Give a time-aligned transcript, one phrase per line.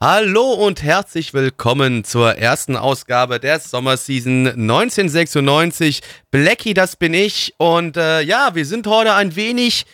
[0.00, 6.02] Hallo und herzlich willkommen zur ersten Ausgabe der Sommerseason 1996.
[6.30, 7.54] Blackie, das bin ich.
[7.58, 9.86] Und äh, ja, wir sind heute ein wenig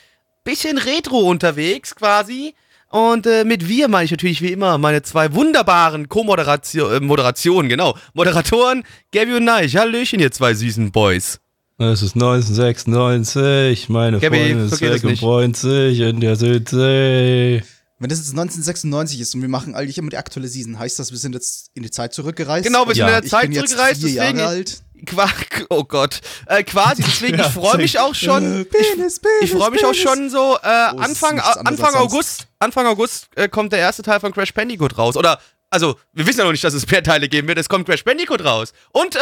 [0.45, 2.55] bisschen retro unterwegs quasi.
[2.91, 7.71] Und äh, mit wir meine ich natürlich wie immer meine zwei wunderbaren Co-Moderationen, äh, Moderationen,
[7.71, 7.97] genau.
[8.12, 9.75] Moderatoren, Gabby und Neich.
[9.75, 11.41] Hallöchen, ihr zwei süßen Boys.
[11.79, 15.21] Es ist 1996, meine Gabby, Freundin ist vergiss es weg und nicht.
[15.21, 17.62] freut sich in der Südsee.
[17.98, 21.12] Wenn das jetzt 1996 ist und wir machen eigentlich immer die aktuelle Season, heißt das,
[21.12, 22.67] wir sind jetzt in die Zeit zurückgereist?
[22.67, 23.06] Genau, wir sind Ja.
[23.06, 24.39] in der ich Zeit bin jetzt zurückgereist, vier deswegen.
[24.39, 24.83] Jahre alt.
[25.06, 25.31] Qua
[25.70, 26.20] oh Gott.
[26.47, 28.62] Äh, quasi, deswegen, Ja, ich freue mich auch schon.
[28.62, 31.95] Äh, Penis, Ich freue mich auch schon so, äh, Oh, Anfang, Anfang.
[31.95, 35.17] August, Anfang August äh, kommt der erste Teil von Crash Bandicoot raus.
[35.17, 35.39] Oder,
[35.70, 37.59] also, wir wissen ja noch nicht, dass es mehr Teile geben wird.
[37.59, 38.72] Es kommt Crash Bandicoot raus.
[38.92, 39.20] Und, äh,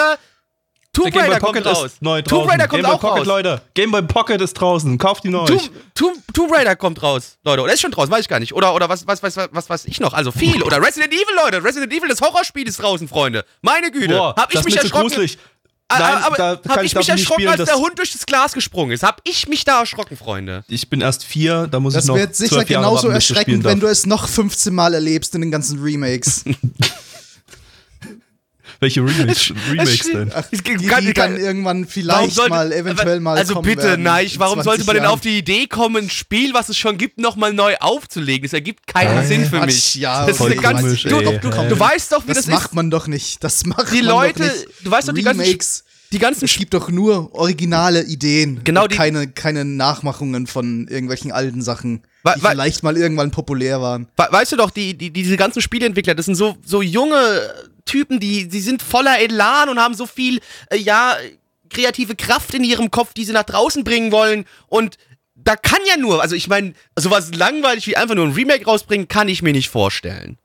[0.92, 1.90] Tomb Raider kommt Pocket raus.
[2.00, 2.48] neu Tomb.
[2.50, 3.26] Raider kommt auch Pocket, raus.
[3.26, 3.62] Leute.
[3.74, 4.98] Game Boy Pocket ist draußen.
[4.98, 5.46] Kauft ihn euch.
[5.48, 7.62] Tomb, Tomb, Tomb Raider kommt raus, Leute.
[7.62, 8.52] Oder ist schon draußen, weiß ich gar nicht.
[8.52, 10.12] Oder, oder was, was, was, was, was weiß ich noch?
[10.12, 10.62] Also viel.
[10.62, 11.64] Oder Resident Evil, Leute.
[11.64, 13.44] Resident Evil, das Horrorspiel ist draußen, Freunde.
[13.62, 14.08] Meine Güte.
[14.14, 15.08] Boah, hab ich das mich erschrocken.
[15.08, 15.38] gruselig.
[15.88, 17.48] Ah, Nein, aber da hab ich ich mich erschrocken, spielen.
[17.50, 19.02] als der Das, Hund durch das Glas gesprungen ist.
[19.02, 20.64] Hab ich mich da erschrocken, Freunde.
[20.68, 23.24] ich bin erst vier, da muss Das ich noch wird sicher Jahre genauso warten, bis
[23.24, 26.44] ich das erschreckend, wenn du es noch 15 Mal erlebst in den ganzen Remakes.
[28.82, 30.32] Welche Remakes, Remakes denn?
[30.34, 33.96] Ach, die, kann- die kann- dann irgendwann vielleicht sollte- mal, eventuell mal Also kommen bitte,
[33.96, 36.76] nein, in warum 20 sollte man denn auf die Idee kommen, ein Spiel, was es
[36.76, 38.42] schon gibt, nochmal neu aufzulegen?
[38.42, 39.94] Das ergibt keinen Äh, Sinn für mich.
[39.94, 41.38] ja, das ist voll eine ganz, komisch, du, ey.
[41.38, 42.74] du, du weißt doch, wie das, Das macht ist.
[42.74, 43.42] man doch nicht.
[43.44, 44.66] Das macht Die man Leute, doch nicht.
[44.84, 45.84] du weißt doch, die ganzen, Remakes.
[46.12, 48.62] die ganzen Es gibt doch nur originale Ideen.
[48.64, 53.80] Genau, und die- keine, keine Nachmachungen von irgendwelchen alten Sachen, die vielleicht mal irgendwann populär
[53.80, 54.08] waren.
[54.16, 57.16] We- Weißt du doch, die, die, diese ganzen Spieleentwickler, das sind so, so junge
[57.84, 61.16] Typen, die, die sind voller Elan und haben so viel, äh, ja,
[61.70, 64.44] kreative Kraft in ihrem Kopf, die sie nach draußen bringen wollen.
[64.68, 64.98] Und
[65.34, 69.08] da kann ja nur, also ich meine, sowas langweilig wie einfach nur ein Remake rausbringen,
[69.08, 70.38] kann ich mir nicht vorstellen.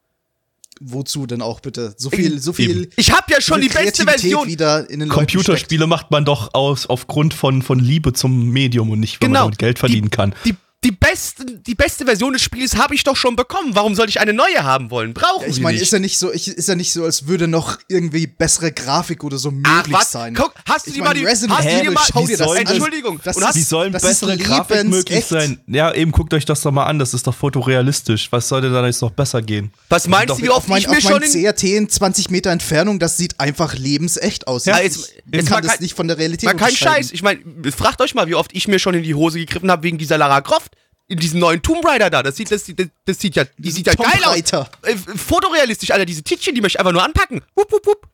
[0.79, 1.95] Wozu denn auch bitte?
[1.97, 2.89] So viel, so viel.
[2.97, 4.47] Ich habe ja schon die beste Version.
[4.47, 8.99] wieder in den Computerspiele macht man doch aus aufgrund von, von Liebe zum Medium und
[8.99, 9.39] nicht, weil Genau.
[9.41, 10.35] man damit Geld verdienen kann.
[10.45, 10.55] Die,
[10.87, 13.71] die, beste, die beste Version des Spiels habe ich doch schon bekommen.
[13.73, 15.13] Warum soll ich eine neue haben wollen?
[15.13, 15.57] Brauchen steckt.
[15.57, 15.83] Ich meine, nicht.
[15.83, 19.23] ist ja nicht so, ich, ist ja nicht so, als würde noch irgendwie bessere Grafik
[19.23, 20.11] oder so Ach, möglich was?
[20.11, 20.33] sein.
[20.33, 22.57] Guck, hast du meine, mal die Resident hast Evil, mal, schau dir das an.
[22.57, 23.19] Entschuldigung.
[23.23, 25.27] Das und hast, Wie sollen bessere Grafik möglich lebensecht.
[25.27, 25.59] sein?
[25.67, 26.99] Ja, eben, guckt euch das doch mal an.
[26.99, 28.31] Das ist doch fotorealistisch.
[28.31, 29.71] Was sollte da jetzt noch besser gehen?
[29.89, 32.51] was meinst du, wie oft mein, ich mir auf schon in CRT in 20 Meter
[32.51, 34.65] Entfernung, das sieht einfach lebensecht aus.
[34.65, 36.73] Ja, jetzt- ich jetzt kann das kein- nicht von der Realität Mal kein.
[36.75, 37.11] Scheiß.
[37.11, 37.39] Ich meine,
[37.75, 40.17] fragt euch mal, wie oft ich mir schon in die Hose gegriffen habe wegen dieser
[40.17, 40.76] Lara Croft.
[41.09, 42.21] In diesem neuen Tomb Raider da.
[42.21, 44.35] Das sieht, das, sieht- das, das sieht ja, die sieht ja geil aus.
[44.83, 46.05] Äh, fotorealistisch, Alter.
[46.05, 47.41] Diese Tittchen, die möchte ich einfach nur anpacken.
[47.55, 48.07] Wupp, wupp, wupp.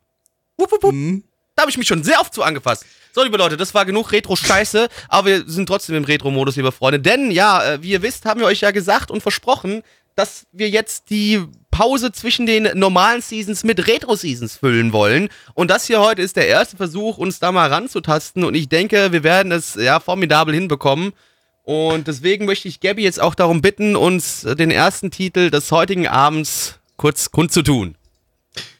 [0.57, 0.93] Wupp, wupp, wupp.
[0.93, 1.23] Mhm.
[1.55, 2.85] Da habe ich mich schon sehr oft zu angefasst.
[3.15, 6.99] So, liebe Leute, das war genug Retro-Scheiße, aber wir sind trotzdem im Retro-Modus, liebe Freunde.
[6.99, 9.83] Denn, ja, äh, wie ihr wisst, haben wir euch ja gesagt und versprochen,
[10.15, 15.29] dass wir jetzt die Pause zwischen den normalen Seasons mit Retro-Seasons füllen wollen.
[15.55, 18.43] Und das hier heute ist der erste Versuch, uns da mal ranzutasten.
[18.43, 21.13] Und ich denke, wir werden es ja formidabel hinbekommen.
[21.63, 26.07] Und deswegen möchte ich Gabby jetzt auch darum bitten, uns den ersten Titel des heutigen
[26.07, 27.95] Abends kurz kundzutun.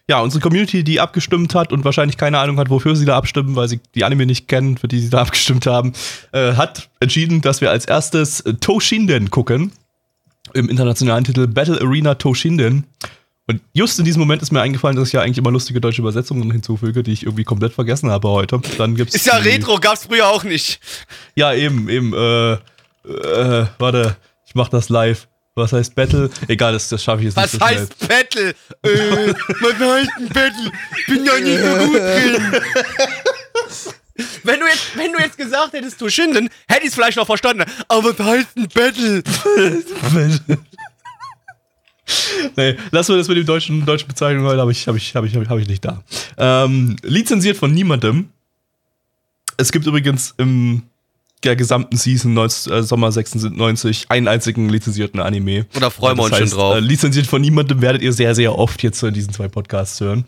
[0.09, 3.55] Ja, unsere Community, die abgestimmt hat und wahrscheinlich keine Ahnung hat, wofür sie da abstimmen,
[3.55, 5.93] weil sie die Anime nicht kennen, für die sie da abgestimmt haben,
[6.33, 9.71] äh, hat entschieden, dass wir als erstes Toshinden gucken.
[10.53, 12.85] Im internationalen Titel Battle Arena Toshinden.
[13.47, 16.01] Und just in diesem Moment ist mir eingefallen, dass ich ja eigentlich immer lustige deutsche
[16.01, 18.61] Übersetzungen hinzufüge, die ich irgendwie komplett vergessen habe heute.
[18.77, 20.79] Dann gibt's Ist ja Retro, gab's früher auch nicht.
[21.35, 22.57] Ja, eben, eben, äh,
[23.05, 24.15] äh, warte,
[24.45, 25.27] ich mach das live.
[25.55, 26.31] Was heißt Battle?
[26.47, 27.79] Egal, das, das schaffe ich jetzt Was nicht so schnell.
[27.81, 28.55] heißt Battle?
[28.81, 30.71] Äh, was heißt ein Battle?
[31.07, 32.61] Bin ja nicht so gut drin.
[34.43, 37.25] Wenn du, jetzt, wenn du jetzt gesagt hättest, du Schinden, hätte ich es vielleicht noch
[37.25, 37.65] verstanden.
[37.87, 39.23] Aber was heißt ein Battle?
[42.55, 45.25] nee, lassen wir das mit dem deutschen, deutschen Bezeichnung heute, habe ich, hab ich, hab
[45.25, 46.03] ich, hab ich, hab ich nicht da.
[46.37, 48.29] Ähm, lizenziert von niemandem.
[49.57, 50.83] Es gibt übrigens im
[51.43, 55.65] der gesamten Season 19, äh, Sommer 96 einen einzigen lizenzierten Anime.
[55.75, 56.75] Oder freuen wir uns schon drauf.
[56.75, 60.25] Äh, lizenziert von niemandem werdet ihr sehr, sehr oft jetzt in diesen zwei Podcasts hören.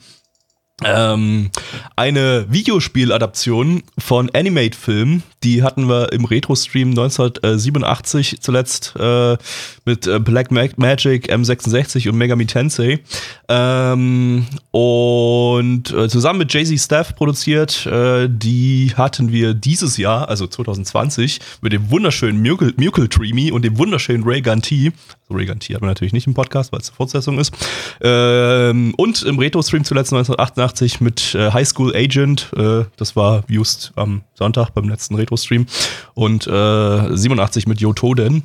[0.84, 1.52] Ähm,
[1.96, 9.38] eine Videospieladaption von Animate-Film, Die hatten wir im Retro-Stream 1987 zuletzt äh,
[9.86, 13.00] mit äh, Black Mag Magic, M66 und Megami Tensei.
[13.47, 17.86] Ähm, und äh, zusammen mit Jay-Z Staff produziert.
[17.86, 23.63] Äh, die hatten wir dieses Jahr, also 2020, mit dem wunderschönen Mucal, Mucal Dreamy und
[23.63, 24.94] dem wunderschönen Ray Gunty.
[25.27, 27.53] Also Ray Gunty hat man natürlich nicht im Podcast, weil es eine Fortsetzung ist.
[28.01, 32.51] Ähm, und im Retro-Stream zuletzt 1988 mit äh, High School Agent.
[32.57, 35.66] Äh, das war just am Sonntag beim letzten Retro-Stream.
[36.14, 38.44] Und äh, 87 mit Yotoden.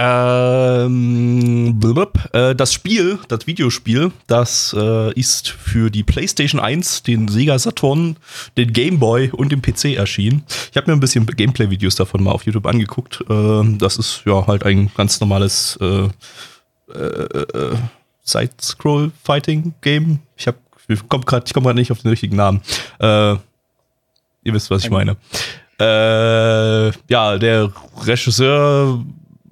[0.00, 1.80] Ähm,
[2.32, 8.16] äh, das Spiel, das Videospiel, das äh, ist für die PlayStation 1, den Sega Saturn,
[8.56, 10.44] den Game Boy und den PC erschienen.
[10.70, 13.24] Ich habe mir ein bisschen Gameplay-Videos davon mal auf YouTube angeguckt.
[13.28, 16.08] Äh, das ist ja halt ein ganz normales äh,
[16.94, 17.76] äh, äh,
[18.22, 20.20] Side-Scroll-Fighting-Game.
[20.36, 20.46] Ich
[20.90, 22.62] ich komme gerade, gerade nicht auf den richtigen Namen.
[22.98, 23.36] Äh,
[24.44, 25.16] ihr wisst, was ich meine.
[25.80, 27.70] Äh, ja, der
[28.04, 29.04] Regisseur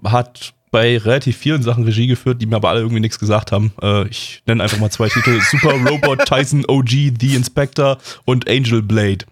[0.04, 3.72] hat bei relativ vielen Sachen Regie geführt, die mir aber alle irgendwie nichts gesagt haben.
[3.80, 6.88] Äh, ich nenne einfach mal zwei Titel: Super Robot Tyson OG,
[7.20, 9.24] The Inspector und Angel Blade.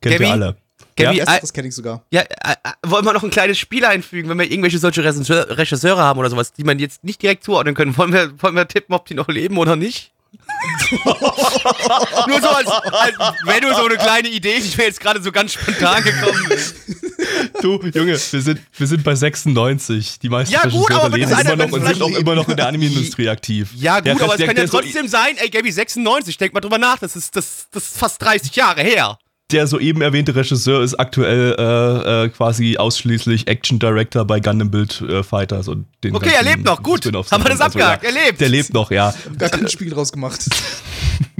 [0.00, 0.24] Kennt Gabby?
[0.24, 0.56] ihr alle.
[0.96, 1.24] Gabby, Ja?
[1.24, 2.04] Das, das kenne ich sogar.
[2.10, 2.54] Ja, äh, äh,
[2.86, 6.30] wollen wir noch ein kleines Spiel einfügen, wenn wir irgendwelche solche Regisseur- Regisseure haben oder
[6.30, 7.96] sowas, die man jetzt nicht direkt zuordnen können?
[7.96, 10.12] Wollen wir, wollen wir tippen, ob die noch leben oder nicht?
[12.28, 15.32] nur so als, als wäre nur so eine kleine Idee, die mir jetzt gerade so
[15.32, 16.74] ganz spontan gekommen ist.
[17.60, 20.18] Du, Junge, wir sind, wir sind bei 96.
[20.18, 22.66] Die meisten Ja, gut, aber einer- immer noch und sind auch immer noch in der
[22.68, 23.70] Anime-Industrie aktiv.
[23.76, 26.98] Ja, gut, aber es kann ja trotzdem sein, ey, Gabby 96, denk mal drüber nach,
[26.98, 29.18] das ist, das, das ist fast 30 Jahre her.
[29.52, 35.00] Der soeben erwähnte Regisseur ist aktuell äh, äh, quasi ausschließlich Action Director bei Gundam Build
[35.02, 37.04] äh, Fighters und den Okay, er lebt noch, gut.
[37.04, 38.40] Haben wir das abgehakt, er lebt.
[38.40, 39.14] Der lebt noch, ja.
[39.38, 40.40] Gar kein Spiel draus gemacht.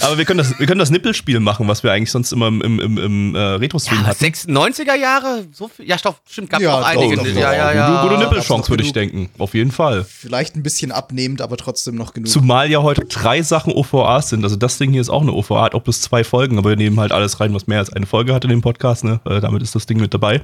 [0.00, 2.60] Aber wir können das, wir können das Nippelspiel machen, was wir eigentlich sonst immer im,
[2.62, 4.24] im, im, im äh, Retro-Stream Ja, hatten.
[4.24, 5.46] 96er Jahre?
[5.52, 5.86] So viel?
[5.86, 7.16] Ja, stopp, stimmt, gab Ja, auch einige.
[7.16, 7.86] doch, doch, ja, ja, ja.
[7.88, 9.30] Gute, gute Gab's Nippelchance, würde ich denken.
[9.38, 10.04] Auf jeden Fall.
[10.04, 12.28] Vielleicht ein bisschen abnehmend, aber trotzdem noch genug.
[12.28, 14.44] Zumal ja heute drei Sachen OVAs sind.
[14.44, 16.76] Also das Ding hier ist auch eine OVA, hat auch bis zwei Folgen, aber wir
[16.76, 19.04] nehmen halt alles rein, was mehr als eine Folge hat in dem Podcast.
[19.04, 19.20] Ne?
[19.24, 20.42] Äh, damit ist das Ding mit dabei.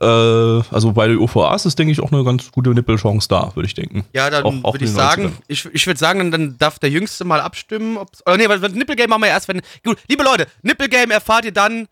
[0.00, 3.66] Äh, also bei den OVAs ist, denke ich, auch eine ganz gute Nippelchance da, würde
[3.66, 4.04] ich denken.
[4.12, 5.30] Ja, dann würde ich sagen, 90ern.
[5.48, 7.96] ich, ich würde sagen, dann darf der Jüngste mal abstimmen.
[7.96, 9.60] Ob's, oder nee, das Nippelgame machen wir erst, wenn.
[9.84, 11.88] Gut, liebe Leute, Nippelgame erfahrt ihr dann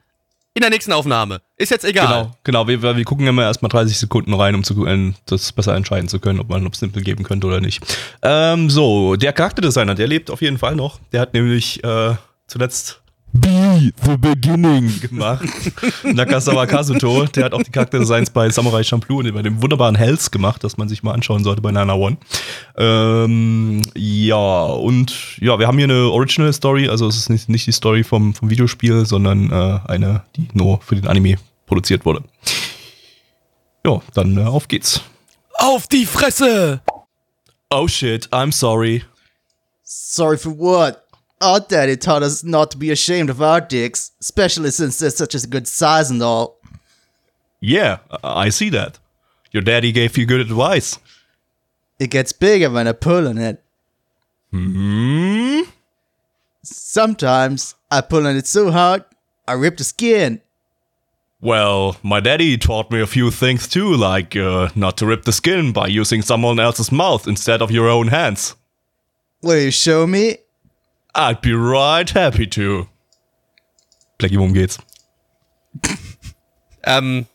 [0.55, 1.41] in der nächsten Aufnahme.
[1.57, 2.07] Ist jetzt egal.
[2.07, 2.69] Genau, genau.
[2.69, 6.21] Wir, wir gucken immer erstmal 30 Sekunden rein, um zu, äh, das besser entscheiden zu
[6.21, 7.83] können, ob man es Nippel geben könnte oder nicht.
[8.23, 11.01] Ähm, so, der Charakterdesigner, der lebt auf jeden Fall noch.
[11.13, 12.15] Der hat nämlich äh,
[12.47, 13.02] zuletzt
[13.33, 15.49] Be the Beginning gemacht.
[16.05, 20.31] Nakasawa Kazuto, der hat auch die Charakterdesigns bei Samurai Champloo und bei dem wunderbaren Hells
[20.31, 22.19] gemacht, das man sich mal anschauen sollte bei Nana One.
[22.77, 27.67] Ähm, ja, und ja, wir haben hier eine Original Story, also es ist nicht, nicht
[27.67, 31.37] die Story vom, vom Videospiel, sondern äh, eine, die nur für den Anime
[31.67, 32.23] produziert wurde.
[33.87, 35.01] Ja, dann äh, auf geht's.
[35.55, 36.83] Auf die Fresse!
[37.71, 39.05] Oh shit, I'm sorry.
[39.83, 41.03] Sorry for what?
[41.43, 45.35] Our daddy taught us not to be ashamed of our dicks, especially since they're such
[45.35, 46.57] a good size and all.
[47.61, 49.01] Yeah, I see that.
[49.51, 51.01] Your daddy gave you good advice.
[51.99, 53.61] It gets bigger when I pull on it.
[54.53, 55.63] Hmm?
[56.63, 59.05] Sometimes I pull on it so hard,
[59.49, 60.41] I rip the skin.
[61.41, 65.33] Well, my daddy taught me a few things too, like uh, not to rip the
[65.33, 68.55] skin by using someone else's mouth instead of your own hands.
[69.43, 70.37] Will you show me?
[71.15, 72.89] I'd be right happy to.
[74.19, 74.79] Blackie, worum geht's?
[76.85, 77.27] Ähm,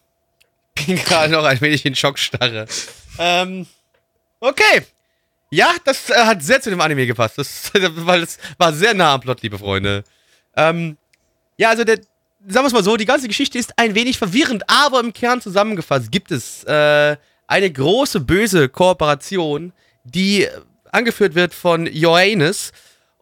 [0.85, 2.67] bin gerade noch ein wenig in Schockstarre.
[3.17, 3.65] Ähm,
[4.39, 4.85] okay.
[5.49, 7.37] Ja, das äh, hat sehr zu dem Anime gepasst.
[7.37, 10.03] Das, weil das war sehr nah am Plot, liebe Freunde.
[10.55, 10.97] Ähm,
[11.57, 11.97] ja, also der,
[12.47, 15.41] sagen wir es mal so, die ganze Geschichte ist ein wenig verwirrend, aber im Kern
[15.41, 17.15] zusammengefasst gibt es äh,
[17.47, 19.71] eine große böse Kooperation,
[20.03, 20.51] die äh,
[20.91, 22.73] angeführt wird von Joannes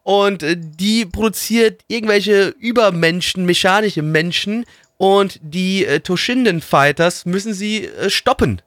[0.06, 4.64] und äh, die produziert irgendwelche Übermenschen, mechanische Menschen
[4.98, 8.62] und die äh, Toshinden Fighters müssen sie äh, stoppen.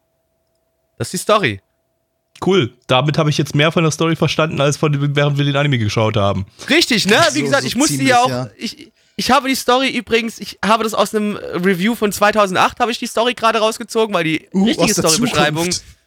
[0.98, 1.62] Das ist die Story.
[2.46, 2.74] Cool.
[2.88, 5.56] Damit habe ich jetzt mehr von der Story verstanden, als von, dem- während wir den
[5.56, 6.46] Anime geschaut haben.
[6.70, 7.16] Richtig, ne?
[7.32, 8.30] Wie So- gesagt, so ich musste ziemlich, ja auch.
[8.30, 8.50] ja.
[8.58, 12.92] Ich, ich habe die Story übrigens, ich habe das aus einem Review von 2008, habe
[12.92, 15.72] ich die Story gerade rausgezogen, weil die Uh, richtige Storybeschreibung.
[15.72, 15.99] Zukunft.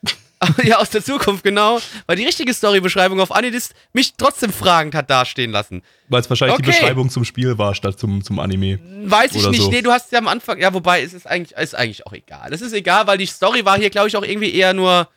[0.64, 1.80] Ja, aus der Zukunft, genau.
[2.06, 5.82] Weil die richtige Storybeschreibung auf Anidist mich trotzdem fragend hat dastehen lassen.
[6.08, 6.72] Weil es wahrscheinlich die Okay.
[6.78, 8.78] Beschreibung zum Spiel war, statt zum, zum Anime.
[9.04, 9.62] Weiß ich nicht.
[9.62, 9.70] so.
[9.70, 10.58] Nee, du hast ja am Anfang.
[10.58, 12.52] Ja, wobei, es ist eigentlich, ist eigentlich auch egal.
[12.52, 15.08] Es ist egal, weil die Story war hier, glaube ich, auch irgendwie eher nur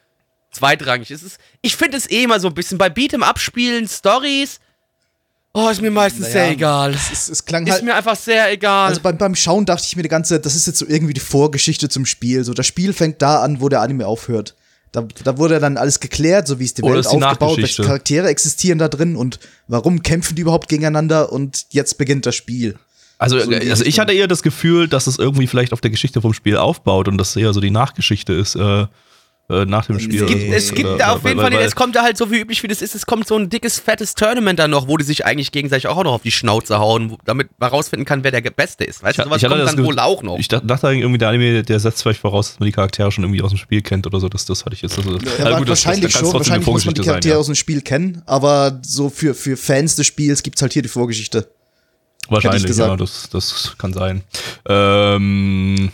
[0.52, 1.12] zweitrangig.
[1.12, 4.60] Es ist, ich finde es eh immer so ein bisschen bei Beat'em Up-Spielen, Stories.
[5.54, 6.94] Oh, ist mir meistens Naja, sehr egal.
[6.94, 7.84] Es, es, es klang Ist halt.
[7.84, 8.90] mir einfach sehr egal.
[8.90, 11.14] Also beim, beim Schauen dachte ich mir die ganze Zeit, das ist jetzt so irgendwie
[11.14, 12.44] die Vorgeschichte zum Spiel.
[12.44, 14.54] So, das Spiel fängt da an, wo der Anime aufhört.
[14.96, 17.84] Da, da wurde dann alles geklärt, so wie ist die Welt aufgebaut, welche.
[17.84, 22.76] Charaktere existieren da drin und warum kämpfen die überhaupt gegeneinander und jetzt beginnt das Spiel.
[23.18, 26.22] Also, So also ich hatte eher das Gefühl, dass es irgendwie vielleicht auf der Geschichte
[26.22, 28.86] vom Spiel aufbaut und das eher so die Nachgeschichte ist äh,
[29.48, 30.24] äh, nach dem Spiel.
[30.24, 32.02] Es Es gibt, es gibt Oder- da auf jeden weil- Fall, weil- es kommt da
[32.02, 34.68] halt so wie üblich, wie das ist, es kommt so ein dickes, fettes Tournament da
[34.68, 37.70] noch, wo die sich eigentlich gegenseitig auch noch auf die Schnauze hauen, wo- damit man
[37.70, 39.04] rausfinden kann, wer der Beste ist.
[39.04, 40.40] Weißt du, sowas kommt das dann Ge- wohl auch noch.
[40.40, 43.24] Ich dachte dachte irgendwie, der Anime, der setzt vielleicht voraus, dass man die Charaktere schon
[43.24, 44.30] irgendwie aus dem Spiel kennt oder so.
[44.30, 44.98] Das, das hatte ich jetzt.
[44.98, 47.06] Also, Ja, also gut, das- das wahrscheinlich kann schon, wahrscheinlich muss man die Vorgeschichte sein,
[47.12, 47.40] Charaktere ja.
[47.40, 50.90] aus dem Spiel kennen, aber so für, für Fans des Spiels gibt's halt hier die
[50.90, 51.48] Vorgeschichte.
[52.28, 54.24] Wahrscheinlich, ja, das, das kann sein.
[54.68, 55.92] Ähm,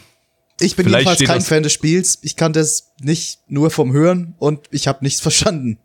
[0.61, 2.19] Ich bin Vielleicht jedenfalls kein Fan des Spiels.
[2.21, 5.79] Ich kannte es nicht nur vom Hören und ich habe nichts verstanden.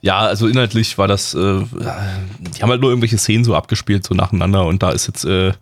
[0.00, 4.14] ja, also inhaltlich war das, äh, die haben halt nur irgendwelche Szenen so abgespielt, so
[4.14, 5.52] nacheinander und da ist jetzt, äh,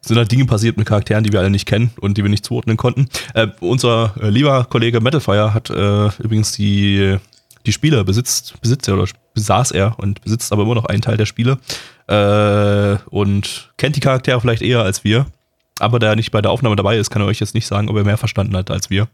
[0.00, 2.44] sind halt Dinge passiert mit Charakteren, die wir alle nicht kennen und die wir nicht
[2.44, 3.08] zuordnen konnten.
[3.34, 7.18] Äh, unser äh, lieber Kollege Metalfire hat äh, übrigens die,
[7.66, 11.16] die Spiele besitzt, besitzt er oder besaß er und besitzt aber immer noch einen Teil
[11.16, 11.58] der Spiele
[12.06, 15.26] äh, und kennt die Charaktere vielleicht eher als wir.
[15.80, 17.88] Aber da er nicht bei der Aufnahme dabei ist, kann er euch jetzt nicht sagen,
[17.88, 19.08] ob er mehr verstanden hat als wir.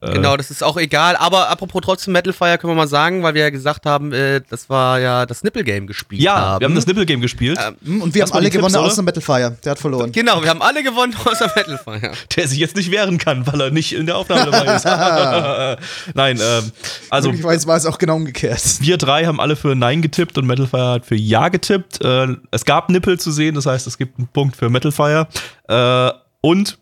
[0.00, 1.16] Äh, Genau, das ist auch egal.
[1.16, 4.42] Aber apropos trotzdem Metal Fire können wir mal sagen, weil wir ja gesagt haben, äh,
[4.50, 6.60] das war ja das Nippel-Game gespielt Ja, haben.
[6.60, 7.58] wir haben das Nippel-Game gespielt.
[7.64, 8.84] Ähm, Hm, Und wir haben alle gewonnen, oder?
[8.84, 9.56] außer Metalfire.
[9.64, 10.12] Der hat verloren.
[10.12, 12.12] Genau, wir haben alle gewonnen außer Metal Fire.
[12.36, 14.84] der sich jetzt nicht wehren kann, weil er nicht in der Aufnahme dabei ist.
[16.14, 16.72] Nein, ähm,
[17.10, 18.60] also Möglicherweise war es auch genau umgekehrt.
[18.80, 22.04] wir drei haben alle für Nein getippt und Metalfire hat für Ja getippt.
[22.04, 25.28] Äh, es gab Nippel zu sehen, das heißt, es gibt einen Punkt für Metalfire.
[25.68, 26.10] Äh,
[26.42, 26.78] und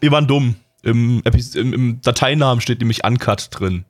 [0.00, 0.56] wir waren dumm.
[0.82, 1.22] Im,
[1.54, 3.84] im, Im Dateinamen steht nämlich Uncut drin.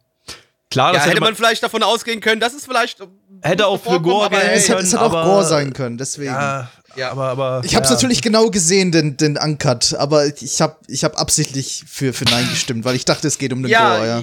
[0.70, 2.98] Klar, Ja, das hätte man vielleicht davon ausgehen können, dass es vielleicht.
[3.42, 5.96] Hätte auch für Gore aber gelten ey, Es hätte, es hätte auch Gore sein können,
[5.98, 6.32] deswegen.
[6.32, 7.10] ja, Ja.
[7.10, 7.94] aber, aber Ich habe es ja.
[7.94, 12.46] natürlich genau gesehen, den, den Uncut, aber ich habe ich hab absichtlich für, für Nein
[12.50, 14.22] gestimmt, weil ich dachte, es geht um den Ja, Gore, ja.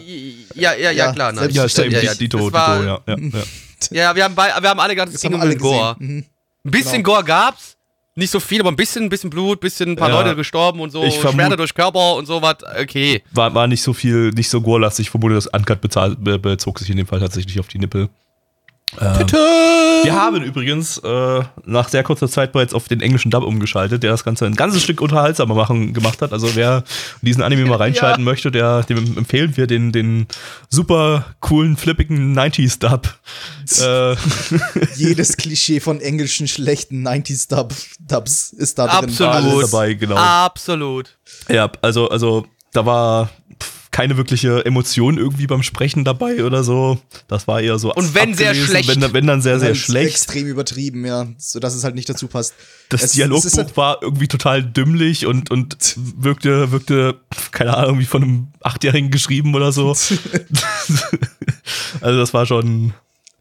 [0.54, 1.32] ja, ja, ja, klar.
[1.34, 1.50] nein.
[1.50, 3.16] Ja, stimmt, ja, ja, Dito, Dito, ja, ja, ja.
[3.92, 5.60] Ja, wir haben, bei, wir haben alle gedacht, es Das ging haben um alle den
[5.60, 5.96] Gore.
[6.00, 6.16] gesehen.
[6.18, 6.26] Mhm.
[6.66, 7.14] Ein bisschen Genau.
[7.16, 7.77] Gore gab's.
[8.18, 10.20] Nicht so viel, aber ein bisschen, ein bisschen Blut, ein bisschen ein paar Ja.
[10.20, 11.04] Leute gestorben und so.
[11.04, 12.58] Ich Schwerter durch Körper und sowas.
[12.82, 13.22] Okay.
[13.32, 15.06] war, war nicht so viel, nicht so gorelastig.
[15.06, 18.10] Ich vermute, das Uncut bezahl, be, bezog sich in dem Fall tatsächlich auf die Nippel.
[19.00, 24.02] Ähm, wir haben übrigens äh, nach sehr kurzer Zeit bereits auf den englischen Dub umgeschaltet,
[24.02, 26.32] der das Ganze ein ganzes Stück unterhaltsamer machen, gemacht hat.
[26.32, 26.84] Also wer
[27.22, 30.28] diesen Anime mal reinschalten möchte, der, dem empfehlen wir den, den
[30.70, 33.14] super coolen, flippigen 90s Dub.
[33.82, 34.16] äh,
[34.96, 39.10] Jedes Klischee von englischen schlechten 90s Dub, Dubs ist da drin.
[39.10, 39.34] Absolut.
[39.34, 40.16] alles dabei, genau.
[40.16, 41.18] Absolut.
[41.50, 43.30] Ja, also, also da war
[43.98, 47.00] keine wirkliche Emotion irgendwie beim Sprechen dabei oder so.
[47.28, 47.92] Das war eher so.
[47.96, 48.88] Und wenn sehr schlecht.
[48.88, 50.12] Wenn, wenn dann sehr, sehr schlecht.
[50.12, 52.54] Extrem übertrieben, ja, so dass es halt nicht dazu passt.
[52.90, 57.16] Das Es- Dialogbuch es halt- war irgendwie total dümmlich und, und wirkte, wirkte,
[57.50, 59.90] keine Ahnung, wie von einem Achtjährigen geschrieben oder so.
[62.02, 62.94] also das war schon,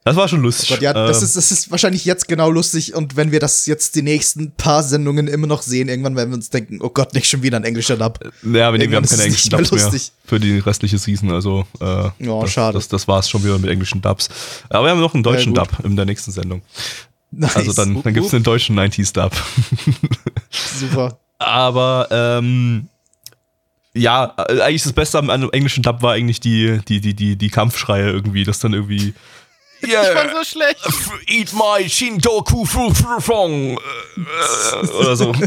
[0.06, 0.68] das war schon lustig.
[0.68, 3.66] Gott, ja, das Ähm, ist, das ist wahrscheinlich jetzt genau lustig und wenn wir das
[3.66, 7.12] jetzt die nächsten paar Sendungen immer noch sehen, irgendwann werden wir uns denken, oh Gott,
[7.12, 8.20] nicht schon wieder ein englischer Dub.
[8.44, 10.12] Ja, wir, wir haben keine englischen mehr Dubs mehr lustig.
[10.24, 11.32] für die restliche Season.
[11.32, 12.74] Also, äh, Ja, das, schade.
[12.74, 14.28] Das, das war es schon wieder mit englischen Dubs.
[14.68, 15.58] Aber wir haben noch einen deutschen gut.
[15.72, 16.62] Dub in der nächsten Sendung.
[17.32, 17.56] Nice.
[17.56, 19.32] Also dann, dann gibt es einen deutschen 90s Dub.
[20.78, 21.18] Super.
[21.38, 22.88] Aber ähm,
[23.92, 27.36] ja, äh, eigentlich das Beste am, am englischen Dub war eigentlich die, die, die, die,
[27.36, 29.14] die Kampfschreie irgendwie, das dann irgendwie.
[29.82, 30.78] Ich fand so schlecht.
[31.28, 35.32] Eat my Shintoku Fong äh, oder so.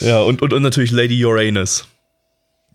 [0.00, 1.84] ja, und, und, und natürlich Lady Uranus.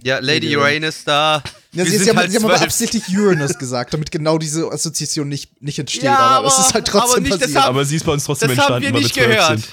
[0.03, 1.41] Ja, Lady Uranus da.
[1.71, 5.27] Ja, Wir sie, haben, halt sie haben aber absichtlich Uranus gesagt, damit genau diese Assoziation
[5.29, 6.03] nicht, nicht entsteht.
[6.03, 7.49] Ja, aber, es aber- ist halt aber trotzdem nicht passiert.
[7.49, 9.35] deshalb- Aber sie ist bei uns trotzdem Das haben entstanden, wir weil nicht wir zwölf
[9.37, 9.59] gehört.
[9.61, 9.69] sind.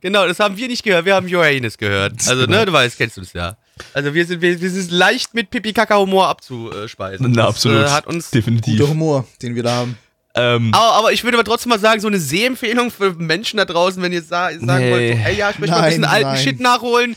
[0.00, 1.04] Genau, das haben wir nicht gehört.
[1.04, 2.14] Wir haben Uranus gehört.
[2.26, 3.56] Also, ne, du weißt, kennst du das ja.
[3.94, 7.30] Also, wir sind, wir, wir sind leicht mit Pipi-Kaka-Humor abzuspeisen.
[7.30, 7.84] Na, Das, absolut.
[7.86, 8.78] Äh, hat uns Definitiv.
[8.78, 9.98] Guter Humor, den wir da haben.
[10.38, 13.64] Ähm, Aber, aber ich würde aber trotzdem mal sagen, so eine Sehempfehlung für Menschen da
[13.64, 14.90] draußen, wenn ihr sa sagen Nee.
[14.90, 16.42] wollt, so, ey, ja, ich möchte mal ein bisschen Nein, alten nein.
[16.44, 17.16] Shit nachholen,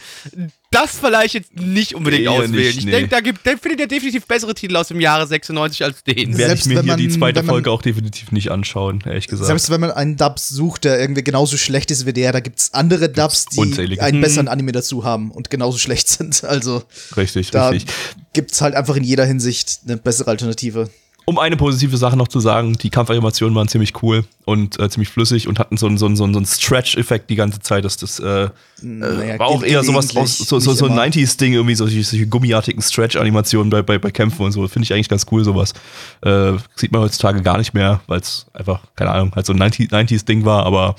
[0.71, 2.51] das vielleicht jetzt nicht unbedingt Eher auswählen.
[2.51, 2.91] nicht, ich nee.
[2.91, 6.15] denke, da, gibt- da findet ihr definitiv bessere Titel aus dem Jahre 96 als den.
[6.15, 8.51] werde ich selbst mir wenn hier die man- zweite wenn man- Folge auch definitiv nicht
[8.51, 9.47] anschauen, ehrlich gesagt.
[9.47, 12.73] Selbst wenn man einen Dub sucht, der irgendwie genauso schlecht ist wie der, da gibt's
[12.73, 14.01] andere Dubs, die unzählige.
[14.03, 14.21] einen Mhm.
[14.21, 16.43] besseren Anime dazu haben und genauso schlecht sind.
[16.43, 16.83] Also
[17.17, 17.93] richtig, da richtig.
[18.33, 20.89] gibt's halt einfach in jeder Hinsicht eine bessere Alternative.
[21.29, 25.09] Um eine positive Sache noch zu sagen, die Kampfanimationen waren ziemlich cool und äh, ziemlich
[25.09, 27.86] flüssig und hatten so einen so einen- so einen- Stretch-Effekt die ganze Zeit.
[27.86, 28.50] Das, das äh,
[28.81, 31.03] Naja, war auch eher sowas gelegentlich, aus, so, so, so ein immer.
[31.03, 34.67] 90s-Ding, irgendwie solche, solche gummiartigen Stretch-Animationen bei, bei, bei Kämpfen und so.
[34.67, 35.74] Finde ich eigentlich ganz cool, sowas.
[36.21, 39.59] Äh, sieht man heutzutage gar nicht mehr, weil es einfach, keine Ahnung, halt so ein
[39.59, 40.95] 90 90s-Ding war, aber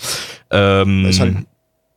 [0.50, 1.38] ähm, Ist halt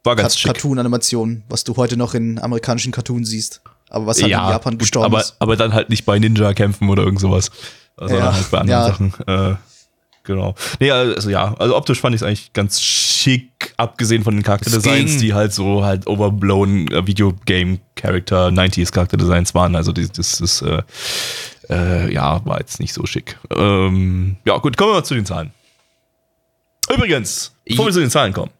[0.03, 0.51] war ganz schick.
[0.51, 3.61] Cartoon-Animation, was du heute noch in amerikanischen Cartoons siehst.
[3.89, 5.35] Aber was halt in Japan gut, gestorben aber, ist.
[5.37, 7.51] aber dann halt nicht bei Ninja-Kämpfen oder irgend sowas.
[7.97, 8.87] Sondern Ja, halt bei anderen ja.
[8.87, 9.13] Sachen.
[9.27, 9.55] Äh,
[10.23, 10.55] genau.
[10.79, 15.17] Nee, also ja, also optisch fand ich es eigentlich ganz schick, abgesehen von den Charakterdesigns,
[15.17, 19.75] die halt so halt overblown äh, Videogame-Character, 90s Charakterdesigns waren.
[19.75, 20.81] Also das, das, das äh,
[21.69, 23.37] äh, ja, war jetzt nicht so schick.
[23.55, 25.51] Ähm, ja, gut, kommen wir mal zu den Zahlen.
[26.91, 28.51] Übrigens, bevor wir zu den Zahlen kommen.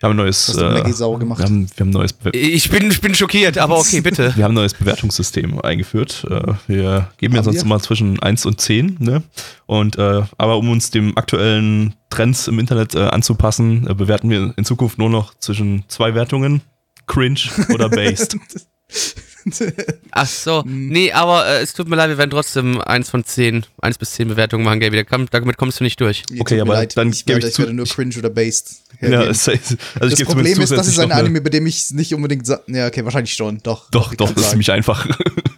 [0.00, 1.42] Wir haben ein neues, Hast du Maggie sauer wir gemacht?
[1.42, 4.32] haben, wir haben neues Be Ich bin, ich bin schockiert, aber okay, bitte.
[4.36, 6.24] wir haben ein neues Bewertungssystem eingeführt.
[6.30, 7.62] Äh, Wir geben jetzt Haben sonst wir?
[7.64, 9.24] immer zwischen 1 und 10, ne?
[9.66, 14.54] Und äh, aber um uns dem aktuellen Trends im Internet äh, anzupassen, äh, bewerten wir
[14.56, 16.60] in Zukunft nur noch zwischen zwei Wertungen.
[17.08, 17.40] Cringe
[17.74, 18.36] oder based.
[20.10, 20.64] Ach so.
[20.64, 20.88] Hm.
[20.88, 24.12] Nee, aber äh, es tut mir leid, wir werden trotzdem eins von zehn, eins bis
[24.12, 25.04] zehn Bewertungen machen, Gaby.
[25.30, 26.24] Damit kommst du nicht durch.
[26.30, 28.82] Mir Okay, aber dann ich, gebe ich ich zu- werde nur cringe oder based.
[29.00, 32.46] ja, also ich das Problem ist, das ist ein Anime, bei dem ich nicht unbedingt
[32.68, 33.58] Ja, okay, wahrscheinlich schon.
[33.62, 33.90] Doch.
[33.90, 35.06] Doch, ich doch, das ist ziemlich einfach.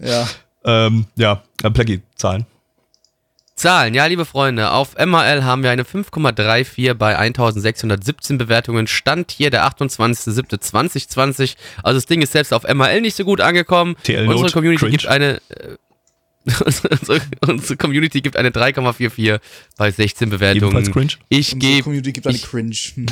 [0.00, 0.28] Ja.
[0.64, 2.46] ähm, ja, Plaggy, Zahlen.
[3.60, 8.86] Zahlen, ja, liebe Freunde, auf MRL haben wir eine 5,34 bei 1617 Bewertungen.
[8.86, 11.56] Stand hier der 28.07.2020.
[11.82, 13.96] Also das Ding ist selbst auf MRL nicht so gut angekommen.
[14.02, 14.92] TL unsere Community cringe.
[14.96, 15.76] gibt eine äh,
[16.64, 19.40] unsere, unsere Community gibt eine 3,44
[19.76, 20.72] bei 16 Bewertungen.
[20.78, 21.12] Ebenfalls cringe.
[21.28, 22.74] Ich Unsere gebe Community gibt eine ich- Cringe.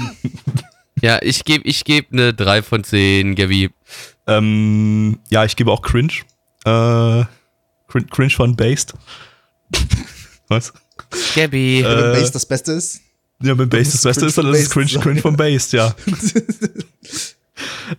[1.02, 3.68] ja, ich gebe ich gebe eine 3 von 10, Gaby.
[4.26, 6.14] Ähm, ja, ich gebe auch cringe.
[6.64, 7.24] Äh,
[7.86, 8.94] cringe, cringe von based.
[10.48, 10.72] Was?
[11.34, 11.80] Gaby.
[11.80, 13.00] Äh, Wenn Base das Beste ist.
[13.42, 15.02] Ja, wenn Based das Beste ist, dann ist es cringe, sein.
[15.02, 15.94] cringe von Based, ja.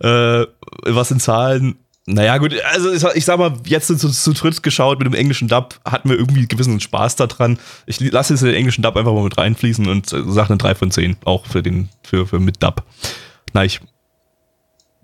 [0.00, 0.46] äh,
[0.84, 1.76] was in Zahlen?
[2.06, 5.80] Naja, gut, also ich, sag mal, jetzt zu, zu dritt geschaut mit dem englischen Dub,
[5.84, 7.58] hatten wir irgendwie gewissen Spaß daran.
[7.86, 10.74] Ich lasse jetzt den englischen Dub einfach mal mit reinfließen und äh, sage eine 3
[10.74, 12.84] von 10, auch für den, für, für mit Dub.
[13.52, 13.80] Nein, ich,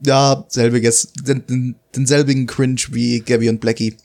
[0.04, 1.12] Ja, selbiges.
[1.14, 3.96] Den, den, denselbigen Cringe wie Gabby und Blackie.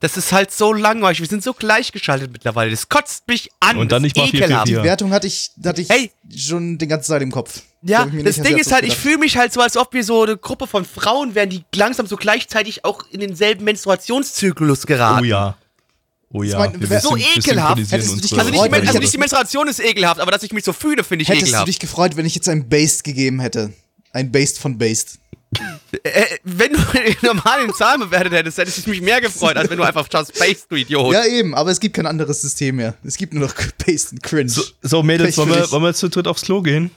[0.00, 1.20] Das ist halt so langweilig.
[1.20, 2.70] Wir sind so gleichgeschaltet mittlerweile.
[2.70, 3.76] Das kotzt mich an.
[3.76, 4.76] Und dann Das ist nicht mal viel.
[4.76, 6.10] Die Wertung hatte ich, hatte ich Hey.
[6.34, 7.60] schon den ganzen Zeit im Kopf.
[7.82, 10.22] Ja, das nicht Ding ist halt, ich fühle mich halt so, als ob wir so
[10.22, 15.20] eine Gruppe von Frauen wären, die langsam so gleichzeitig auch in denselben Menstruationszyklus geraten.
[15.22, 15.56] oh ja.
[16.32, 16.72] Oh ja.
[16.78, 17.78] wir wär- so ekelhaft.
[17.90, 20.64] Hättest du dich Also nicht, also nicht die Menstruation ist ekelhaft, aber dass ich mich
[20.64, 21.68] so fühle, finde ich Hättest du ekelhaft.
[21.68, 23.72] dich gefreut, wenn ich jetzt ein Based gegeben hätte?
[24.12, 25.18] Ein Based von Based.
[26.04, 26.78] Äh, wenn du
[27.22, 30.34] normal in Zahlen bewertet hättest, hättest ich mich mehr gefreut, als wenn du einfach schaust,
[30.36, 31.12] Space, du Idiot.
[31.12, 32.94] Ja, eben, aber es gibt kein anderes System mehr.
[33.04, 33.54] Es gibt nur noch
[33.86, 34.48] Based und Cringe.
[34.48, 36.90] So, so Mädels, wollen wir, wollen wir zu dritt aufs Klo gehen?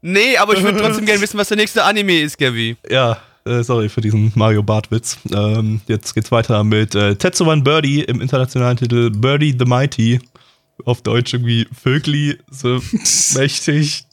[0.00, 2.76] Nee, aber ich würde trotzdem gerne wissen, was der nächste Anime ist, Gaby.
[2.88, 5.18] Ja, äh, sorry für diesen Mario Bart-Witz.
[5.32, 10.20] Ähm, jetzt geht's weiter mit äh, Tetsuwan Birdie im internationalen Titel Birdie the Mighty.
[10.84, 12.80] Auf Deutsch irgendwie Vögli so
[13.34, 14.07] mächtig.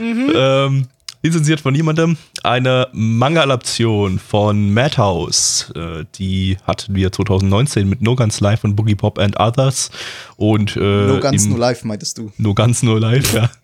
[0.00, 0.86] Ähm,
[1.22, 2.16] lizenziert von niemandem.
[2.42, 5.72] Eine Manga-Adaption von Madhouse.
[5.74, 9.90] Äh, die hatten wir 2019 mit No Guns Live und Boogie Pop and Others.
[10.36, 12.32] Und, äh, no Guns, No Life, meintest du.
[12.38, 13.50] No Guns, No Life, ja.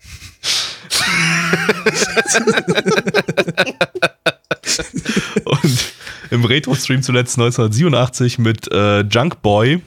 [5.45, 5.93] Und
[6.31, 9.81] im Retro-Stream zuletzt 1987 mit äh, Junk Boy,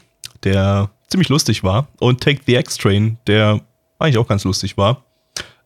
[0.43, 3.61] der ziemlich lustig war, und Take the X-Train, der
[3.99, 5.03] eigentlich auch ganz lustig war.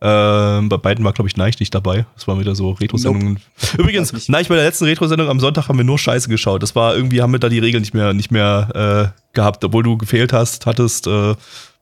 [0.00, 2.06] Ähm, bei beiden war, glaube ich, Neich nicht dabei.
[2.14, 3.40] Das waren wieder so Retro-Sendungen.
[3.78, 4.28] Übrigens, Weiß nicht.
[4.28, 6.62] Neich bei der letzten Retro-Sendung am Sonntag haben wir nur Scheiße geschaut.
[6.62, 9.64] Das war irgendwie, haben wir da die Regeln nicht mehr, nicht mehr äh, gehabt.
[9.64, 11.34] Obwohl du gefehlt hast, hattest, äh,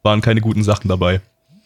[0.02, 1.20] waren keine guten Sachen dabei.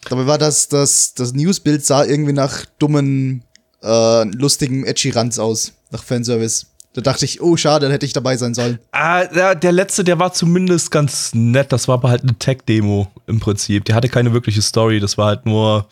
[0.09, 3.43] Dabei war das, das, das Newsbild sah irgendwie nach dummen,
[3.83, 5.73] äh, lustigen edgy Ranz aus.
[5.91, 6.67] Nach Fanservice.
[6.93, 8.79] Da dachte ich, oh, schade, dann hätte ich dabei sein sollen.
[8.91, 11.71] Ah, der, der letzte, der war zumindest ganz nett.
[11.71, 13.85] Das war aber halt eine Tech-Demo im Prinzip.
[13.85, 14.99] Der hatte keine wirkliche Story.
[14.99, 15.87] Das war halt nur,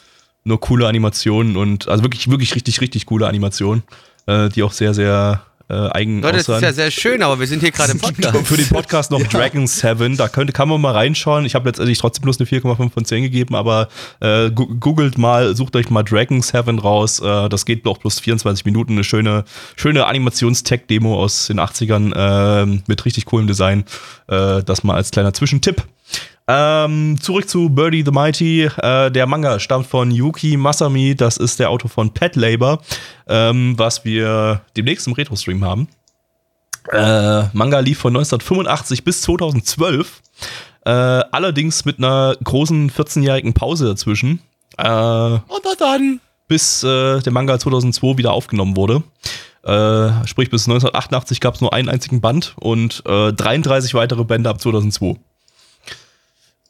[0.46, 3.84] nur coole Animationen und also wirklich, wirklich richtig, richtig coole Animationen,
[4.28, 6.64] äh, die auch sehr, sehr äh, eigen Leute, das ist aussahen.
[6.64, 8.46] ja sehr schön, aber wir sind hier gerade im Podcast.
[8.46, 11.46] für den Podcast noch Dragon 7, da könnte, kann man mal reinschauen.
[11.46, 15.76] Ich habe letztendlich trotzdem bloß eine 4,5 von 10 gegeben, aber äh, googelt mal, sucht
[15.76, 17.20] euch mal Dragon 7 raus.
[17.20, 18.94] Äh, das geht auch bloß 24 Minuten.
[18.94, 23.86] Eine schöne, schöne Animations-Tech-Demo aus den 80ern äh, mit richtig coolem Design.
[24.28, 25.84] Äh, das mal als kleiner Zwischentipp.
[26.48, 28.66] Ähm, zurück zu Birdie the Mighty.
[28.66, 31.16] Äh, der Manga stammt von Yuki Masami.
[31.16, 32.82] Das ist der Autor von Pet Labor,
[33.28, 35.88] ähm, was wir demnächst im Retro-Stream haben.
[36.92, 40.22] Äh, Manga lief von 1985 bis 2012.
[40.86, 44.40] Äh, allerdings mit einer großen 14-jährigen Pause dazwischen.
[44.78, 45.42] Äh, Und
[45.80, 46.20] dann.
[46.48, 49.02] bis äh, der Manga 2002 wieder aufgenommen wurde.
[49.64, 54.52] Äh, sprich, bis 1988 gab es nur einen einzigen Band und äh, 33 weitere Bände
[54.52, 55.16] ab 2002.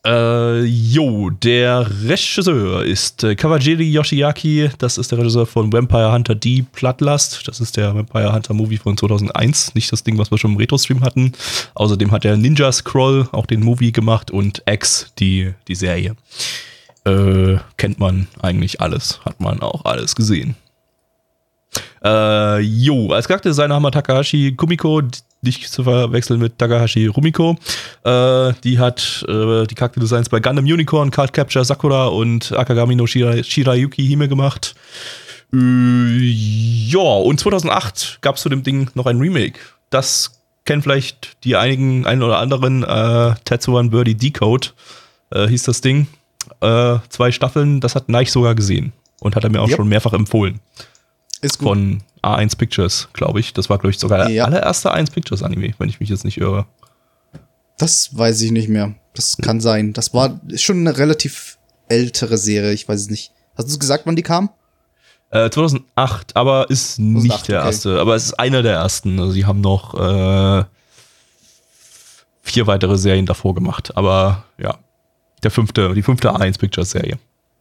[0.05, 4.69] Äh, jo, der Regisseur ist äh, Kawajiri Yoshiaki.
[4.77, 7.47] Das ist der Regisseur von Vampire Hunter D Bloodlust.
[7.47, 9.73] Das ist der Vampire Hunter Movie von 2001.
[9.73, 11.31] Nicht das Ding, was wir schon im Retro-Stream hatten.
[11.73, 16.15] Außerdem hat er Ninja Scroll, auch den Movie gemacht und X, die, die Serie.
[17.05, 19.19] Äh, kennt man eigentlich alles.
[19.25, 20.55] Hat man auch alles gesehen.
[22.03, 25.01] Äh, jo, als Charakterdesigner haben wir Takahashi Kumiko,
[25.45, 27.57] nicht zu verwechseln mit Takahashi Rumiko.
[28.03, 33.07] Äh, die hat äh, die Charakterdesigns bei Gundam Unicorn, Card Capture Sakura und Akagami no
[33.07, 34.75] Shira Shirayuki Hime gemacht.
[35.53, 39.59] Äh, ja, und 2008 gab es zu dem Ding noch ein Remake.
[39.89, 42.83] Das kennen vielleicht die einigen, einen oder anderen.
[42.83, 44.69] Äh, Tetsuan Birdie Decode
[45.31, 46.07] äh, hieß das Ding.
[46.61, 48.93] Äh, zwei Staffeln, das hat Neich sogar gesehen.
[49.21, 49.77] Und hat er mir auch Yep.
[49.77, 50.59] schon mehrfach empfohlen
[51.41, 51.69] Ist gut.
[51.69, 53.53] von A1 Pictures, glaube ich.
[53.53, 54.45] Das war, glaube ich, sogar der Ja.
[54.45, 56.65] allererste A1 Pictures Anime, wenn ich mich jetzt nicht irre.
[57.77, 58.95] Das weiß ich nicht mehr.
[59.13, 59.93] Das kann sein.
[59.93, 61.57] Das war schon eine relativ
[61.87, 62.71] ältere Serie.
[62.73, 63.31] Ich weiß es nicht.
[63.57, 64.49] Hast du gesagt, wann die kam?
[65.31, 67.67] Äh, 2008, aber ist nicht 2008, der okay.
[67.67, 67.99] erste.
[67.99, 69.19] Aber es ist einer der ersten.
[69.19, 70.63] Also, sie haben noch äh,
[72.41, 73.95] vier weitere Serien davor gemacht.
[73.95, 74.77] Aber ja,
[75.43, 77.17] der fünfte, die fünfte A1 Pictures Serie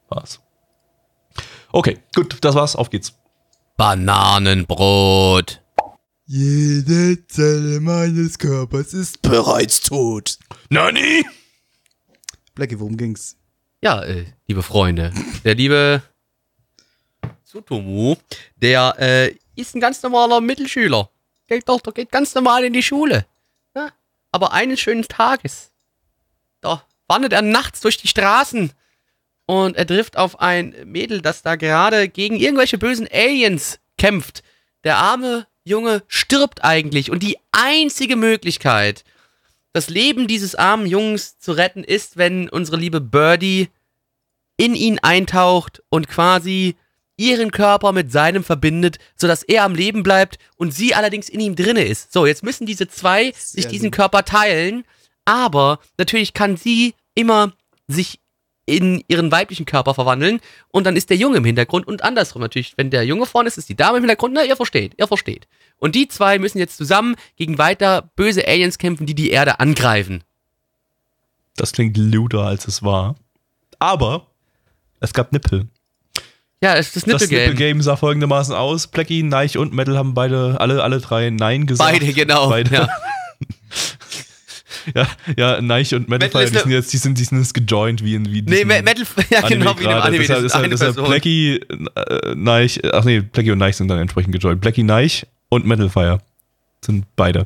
[0.09, 0.41] war's.
[1.73, 2.77] Okay, gut, das war's.
[2.77, 3.15] Auf geht's.
[3.77, 5.61] Bananenbrot.
[6.27, 10.39] Jede Zelle meines Körpers ist bereits tot.
[10.71, 11.27] Nani?
[12.55, 13.37] Blackie, worum ging's?
[13.83, 15.13] Ja, äh, liebe Freunde,
[15.45, 16.03] der liebe
[17.43, 18.15] Sutomu,
[18.57, 21.11] der äh, ist ein ganz normaler Mittelschüler.
[21.49, 23.27] Geht doch, der geht ganz normal in die Schule.
[23.75, 23.91] Ja?
[24.31, 25.73] Aber eines schönen Tages,
[26.61, 28.73] da wandert er nachts durch die Straßen
[29.47, 34.43] und er trifft auf ein Mädel, das da gerade gegen irgendwelche bösen Aliens kämpft.
[34.85, 39.05] Der arme Junge stirbt eigentlich und die einzige Möglichkeit,
[39.73, 43.69] das Leben dieses armen Jungs zu retten, ist, wenn unsere liebe Birdie
[44.57, 46.77] in ihn eintaucht und quasi
[47.17, 51.57] ihren Körper mit seinem verbindet, sodass er am Leben bleibt und sie allerdings in ihm
[51.57, 52.13] drinne ist.
[52.13, 53.91] So, jetzt müssen diese zwei sich diesen.
[53.91, 54.85] Körper teilen,
[55.25, 57.53] aber natürlich kann sie immer
[57.87, 58.21] sich
[58.67, 62.75] in ihren weiblichen Körper verwandeln und dann ist der Junge im Hintergrund und andersrum natürlich,
[62.77, 65.47] wenn der Junge vorne ist, ist die Dame im Hintergrund, na, ihr versteht, ihr versteht.
[65.79, 70.25] Und die zwei müssen jetzt zusammen gegen weiter böse Aliens kämpfen, die die Erde angreifen.
[71.57, 73.17] Das klingt luder, als es war.
[73.79, 74.27] Aber
[75.01, 75.69] es gab Nippel.
[76.63, 77.51] Ja, es ist das Das Nippelgame.
[77.51, 78.87] Nippelgame sah folgendermaßen aus.
[78.87, 81.93] Plecky, Neich und Metal haben beide, alle, alle drei Nein gesagt.
[81.93, 82.49] Beide, genau.
[82.49, 82.75] Beide.
[82.75, 82.89] Ja.
[84.95, 87.55] Ja, ja, Neich und Metal Metal, ist die sind jetzt, die sind, die sind jetzt
[87.55, 90.03] gejoint wie in wie Nee, Metal, ja Anime genau, wie in dem gerade.
[90.03, 90.19] Anime.
[90.19, 91.11] Deshalb, das ist deshalb, eine deshalb Person.
[91.11, 91.61] Plecky,
[91.95, 94.61] äh, Neich, ach nee, Plecky und Neich sind dann entsprechend gejoint.
[94.61, 96.19] Plecky, Neich und Metalfire
[96.85, 97.45] sind beide.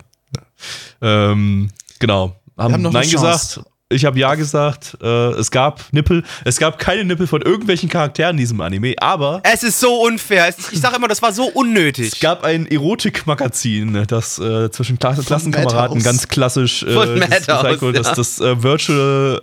[1.01, 2.37] Ähm, genau.
[2.57, 3.61] Haben, haben noch Nein gesagt.
[3.90, 4.98] Ich habe Ja gesagt.
[5.03, 6.22] Äh, es gab Nippel.
[6.44, 10.46] Es gab keine Nippel von irgendwelchen Charakteren in diesem Anime, aber Es ist so unfair.
[10.48, 12.12] Es ich sag immer, das war so unnötig.
[12.12, 17.46] es gab ein Erotikmagazin, das äh, zwischen Klasse Klassenkameraden ganz klassisch äh, Von das- Madhouse,
[17.62, 18.03] gezeigt wurde, ja.
[18.03, 19.40] das, das äh, Virtual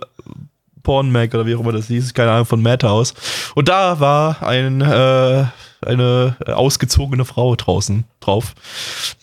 [0.84, 3.14] Porn Mag oder wie auch immer das hieß, keine Ahnung, von Madhouse.
[3.56, 5.44] Und da war ein, äh,
[5.84, 8.54] eine ausgezogene Frau draußen drauf,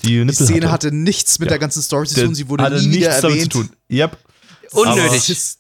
[0.01, 0.88] die Die Nippel Szene hatte.
[0.89, 1.51] hatte nichts mit Ja.
[1.51, 2.36] der ganzen Story zu tun.
[2.36, 3.53] Sie wurde hatte nie nichts damit erwähnt.
[3.53, 3.69] zu tun.
[3.89, 4.17] Yep.
[4.73, 5.21] Unnötig.
[5.21, 5.57] Sie-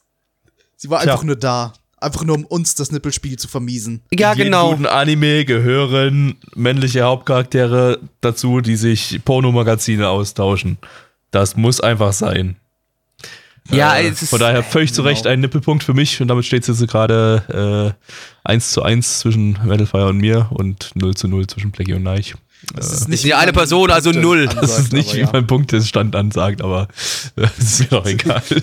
[0.77, 1.13] Sie war Tja.
[1.13, 1.73] einfach nur da.
[2.01, 4.01] Einfach nur, um uns das Nippelspiel zu vermiesen.
[4.11, 4.71] ja, In jedem genau.
[4.71, 10.77] guten Anime gehören männliche Hauptcharaktere dazu, die sich Pornomagazine austauschen.
[11.31, 12.57] Das muss einfach sein.
[13.71, 15.11] Ja, Äh, es ist, Von daher völlig zu genau.
[15.13, 17.95] Recht ein Nippelpunkt für mich und damit steht es jetzt gerade
[18.45, 22.03] äh, 1 zu 1 zwischen Metalfire und mir und 0 zu 0 zwischen Plecky und
[22.03, 22.35] Neich.
[22.75, 24.47] Das Äh, ist ist wie ja eine Person, also Punkte null.
[24.47, 25.29] ansagt, das ist nicht, wie ja.
[25.31, 26.87] mein Punktestand ansagt, aber
[27.35, 28.41] äh, das ist mir doch egal.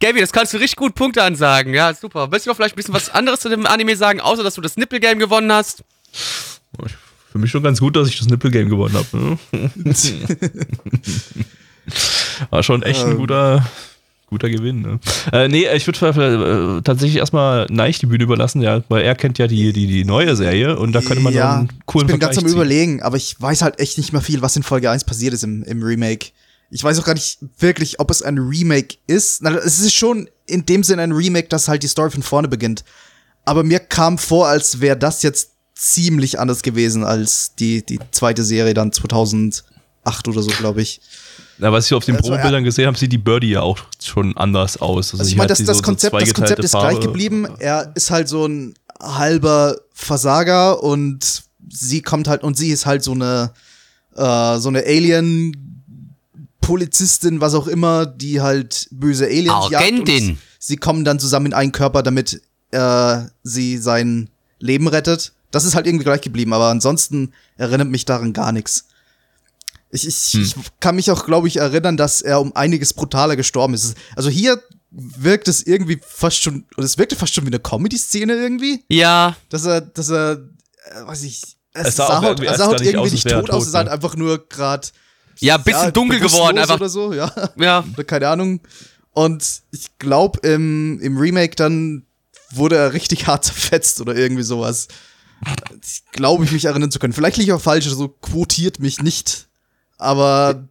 [0.00, 1.74] Gaby, das kannst du richtig gut Punkte ansagen.
[1.74, 2.32] Ja, super.
[2.32, 4.60] Willst du noch vielleicht ein bisschen was anderes zu dem Anime sagen, außer dass du
[4.60, 5.84] das Nippelgame gewonnen hast?
[7.30, 9.38] Für mich schon ganz gut, dass ich das Nippelgame gewonnen habe.
[9.52, 9.68] Ne?
[12.50, 13.16] War schon echt ein Ähm.
[13.18, 13.64] guter,
[14.32, 14.80] guter Gewinn.
[14.80, 14.98] Ne?
[15.32, 19.38] Äh, nee, ich würde äh, tatsächlich erstmal Neich die Bühne überlassen, ja, weil er kennt
[19.38, 22.20] ja die, die, die neue Serie und da könnte man ja, einen coolen ich bin
[22.20, 22.56] ganz Vergleich am ziehen.
[22.56, 25.44] überlegen, aber ich weiß halt echt nicht mehr viel, was in Folge 1 passiert ist
[25.44, 26.30] im, im Remake.
[26.70, 29.42] Ich weiß auch gar nicht wirklich, ob es ein Remake ist.
[29.42, 32.48] Na, es ist schon in dem Sinne ein Remake, dass halt die Story von vorne
[32.48, 32.82] beginnt.
[33.44, 38.42] Aber mir kam vor, als wäre das jetzt ziemlich anders gewesen als die, die zweite
[38.42, 39.64] Serie dann 2000,
[40.04, 41.00] 2008 oder so, glaube ich.
[41.62, 44.36] Ja, was ich auf den Also, Probebildern gesehen habe, sieht die Birdie ja auch schon
[44.36, 45.12] anders aus.
[45.12, 47.00] Also ich die meine, das, das, so- so Konzept, das Konzept ist gleich Farbe.
[47.06, 47.46] geblieben.
[47.60, 53.02] Er ist halt so ein halber Versager und sie kommt halt und sie ist halt
[53.04, 53.52] so eine
[54.16, 55.56] äh, so eine Alien
[56.60, 59.84] Polizistin, was auch immer, die halt böse Aliens jagt.
[59.84, 60.30] Agentin.
[60.30, 65.32] Und sie kommen dann zusammen in einen Körper, damit äh, sie sein Leben rettet.
[65.50, 68.86] Das ist halt irgendwie gleich geblieben, aber ansonsten erinnert mich daran gar nichts.
[69.94, 73.74] Ich, ich, ich kann mich auch, glaube ich, erinnern, dass er um einiges brutaler gestorben
[73.74, 73.94] ist.
[74.16, 78.34] Also hier wirkt es irgendwie fast schon, oder es wirkte fast schon wie eine Comedy-Szene
[78.34, 80.48] irgendwie, Ja, dass er, dass er,
[80.90, 81.42] äh, weiß ich,
[81.74, 83.26] es, Es sah sah, auch halt, irgendwie er erst sah halt nicht irgendwie aus, nicht
[83.26, 83.92] er tot aus, es sah halt ne?
[83.92, 84.88] einfach nur gerade
[85.38, 86.76] ja, bisschen dunkel geworden, einfach.
[86.76, 88.60] oder so, ja, Ja, oder keine Ahnung.
[89.10, 92.06] Und ich glaube, im, im Remake dann
[92.50, 94.88] wurde er richtig hart zerfetzt oder irgendwie sowas.
[95.84, 97.12] Ich glaube, ich mich erinnern zu können.
[97.12, 99.48] Vielleicht liege ich auch falsch, so quotiert mich nicht.
[100.02, 100.64] Aber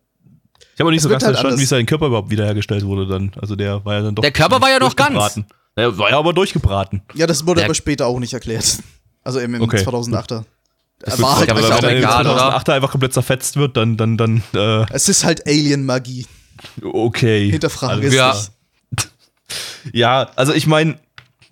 [0.73, 1.69] Ich habe auch nicht so ganz halt verstanden, wie anders.
[1.69, 3.31] sein Körper überhaupt wiederhergestellt wurde dann.
[3.41, 4.21] Also der war ja dann doch.
[4.21, 5.09] Der Körper war ja noch ganz.
[5.13, 5.45] durchgebraten.
[5.75, 7.01] Er war ja aber durchgebraten.
[7.13, 8.79] ja, das wurde Der- aber später auch nicht erklärt.
[9.23, 9.77] Also im, im Okay.
[9.85, 10.43] 2008er.
[11.03, 12.35] Er wird- war halt aber wenn er in egal, oder?
[12.37, 16.25] 2008 einfach komplett zerfetzt wird, dann, dann, dann, äh, es ist halt Alien-Magie.
[16.83, 17.49] okay.
[17.51, 18.33] Hinterfrage Alles ist Ja.
[18.33, 18.51] nicht.
[19.93, 20.97] Ja, also ich meine,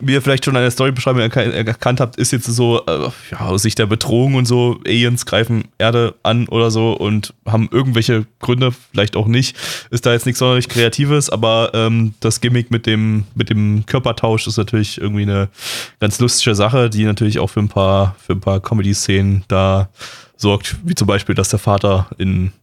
[0.02, 3.40] wie ihr vielleicht schon an der Storybeschreibung erka- erkannt habt, ist jetzt so, äh, ja,
[3.42, 8.26] aus Sicht der Bedrohung und so, Aliens greifen Erde an oder so und haben irgendwelche
[8.40, 9.58] Gründe, vielleicht auch nicht.
[9.92, 14.48] Ist da jetzt nichts sonderlich Kreatives, aber ähm, das Gimmick mit dem, mit dem Körpertausch
[14.48, 15.50] ist natürlich irgendwie eine
[16.00, 19.90] ganz lustige Sache, die natürlich auch für ein paar, für ein paar Comedy-Szenen da
[20.38, 22.54] sorgt, wie zum Beispiel, dass der Vater in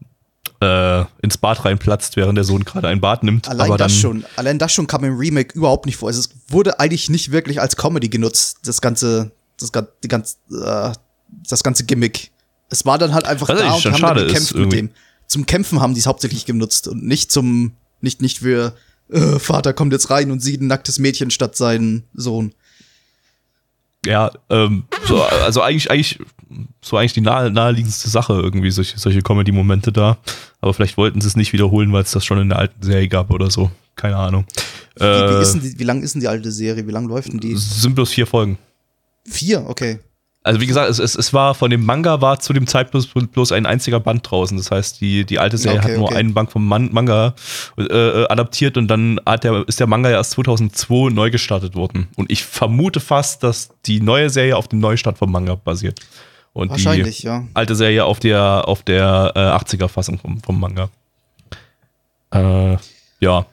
[0.61, 3.49] äh, ins Bad reinplatzt, während der Sohn gerade ein Bad nimmt.
[3.49, 4.25] Allein aber das schon.
[4.37, 6.09] Allein das schon kam im Remake überhaupt nicht vor.
[6.09, 9.71] Also es wurde eigentlich nicht wirklich als Comedy genutzt, das ganze, das,
[10.03, 10.92] die ganz, äh,
[11.49, 12.31] das ganze Gimmick.
[12.69, 14.77] Es war dann halt einfach Was da und haben dann gekämpft mit irgendwie.
[14.77, 14.90] dem.
[15.27, 18.75] Zum Kämpfen haben die es hauptsächlich genutzt und nicht zum, nicht, nicht für,
[19.11, 22.55] äh, Vater kommt jetzt rein und sieht ein nacktes Mädchen statt seinen Sohn.
[24.05, 26.21] Ja, ähm, so, also eigentlich, eigentlich,
[26.81, 30.19] so eigentlich die nahe, naheliegendste Sache irgendwie, solche, solche Comedy-Momente da.
[30.61, 33.09] Aber vielleicht wollten sie es nicht wiederholen, weil es das schon in der alten Serie
[33.09, 33.71] gab oder so.
[33.95, 34.45] Keine Ahnung.
[34.97, 36.87] Wie, wie, Äh, ist denn die, wie lang ist denn die alte Serie?
[36.87, 37.53] Wie lang läuft denn die?
[37.53, 38.59] es sind bloß vier Folgen.
[39.25, 39.99] Vier, okay.
[40.47, 43.27] Also wie gesagt, es, es, es war von dem Manga war zu dem Zeitpunkt bloß,
[43.27, 44.57] bloß ein einziger Band draußen.
[44.57, 46.15] Das heißt, die, die alte Serie Okay, hat nur okay.
[46.19, 47.35] einen Band vom Man Manga
[47.77, 51.75] äh, äh, adaptiert und dann hat der, ist der Manga ja erst 2002 neu gestartet
[51.75, 52.07] worden.
[52.15, 55.99] Und ich vermute fast, dass die neue Serie auf dem Neustart vom Manga basiert.
[56.57, 57.45] Und Wahrscheinlich, die ja.
[57.53, 60.88] alte Serie auf der, auf der äh, 80er-Fassung vom, vom Manga.
[62.33, 62.79] Äh,
[63.21, 63.45] ja.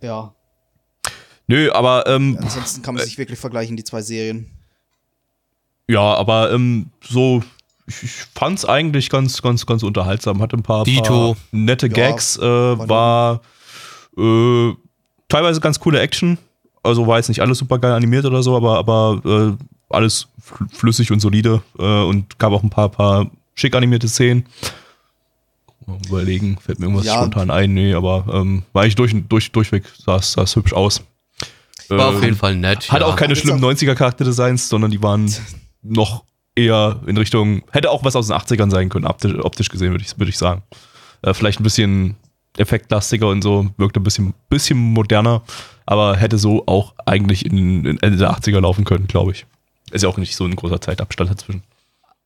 [0.00, 0.32] Ja.
[1.46, 4.50] Nö, aber ähm, Ansonsten kann man sich wirklich vergleichen, die zwei Serien.
[5.88, 7.42] Ja, aber ähm, so,
[7.86, 10.40] ich, ich fand's eigentlich ganz, ganz, ganz unterhaltsam.
[10.40, 13.42] Hatte ein paar, paar nette Ja, Gags, äh, war
[14.16, 14.72] äh,
[15.28, 16.38] teilweise ganz coole Action.
[16.82, 19.20] Also war jetzt nicht alles super geil animiert oder so, aber, aber
[19.58, 24.08] äh, alles fl- flüssig und solide äh, und gab auch ein paar, paar schick animierte
[24.08, 24.46] Szenen.
[25.86, 27.14] Mal Überlegen, fällt mir irgendwas Ja.
[27.16, 30.72] spontan ein, nee, aber ähm, war ich durch, durch, durchweg, sah es sah es hübsch
[30.74, 31.02] aus.
[31.88, 32.90] war auf Ähm, jeden Fall nett.
[32.92, 33.06] hat ja.
[33.06, 35.32] auch keine schlimmen auch- 90er Charakterdesigns, sondern die waren
[35.82, 36.24] noch
[36.54, 40.04] eher in Richtung, hätte auch was aus den 80ern sein können, optisch, optisch gesehen, würde
[40.04, 40.62] ich, würd ich sagen.
[41.22, 42.16] Äh, vielleicht ein bisschen
[42.58, 45.42] effektlastiger und so, wirkte ein bisschen, bisschen moderner,
[45.86, 49.46] aber hätte so auch eigentlich in, in Ende der 80er laufen können, glaube ich.
[49.92, 51.62] Ist ja auch nicht so ein großer Zeitabstand dazwischen.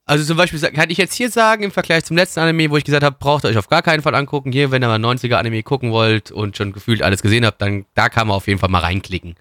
[0.04, 2.84] Also zum Beispiel kann ich jetzt hier sagen, im Vergleich zum letzten Anime, wo ich
[2.84, 4.50] gesagt habe, braucht ihr euch auf gar keinen Fall angucken.
[4.50, 7.84] Hier, wenn ihr mal 90er Anime gucken wollt und schon gefühlt alles gesehen habt, dann
[7.94, 9.36] da kann man auf jeden Fall mal reinklicken.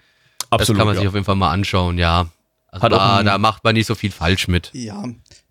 [0.51, 1.09] das kann man sich ja.
[1.09, 2.27] auf jeden Fall mal anschauen, ja.
[2.67, 4.69] Also Hat auch da, ein- da macht man nicht so viel falsch mit.
[4.73, 5.03] Ja.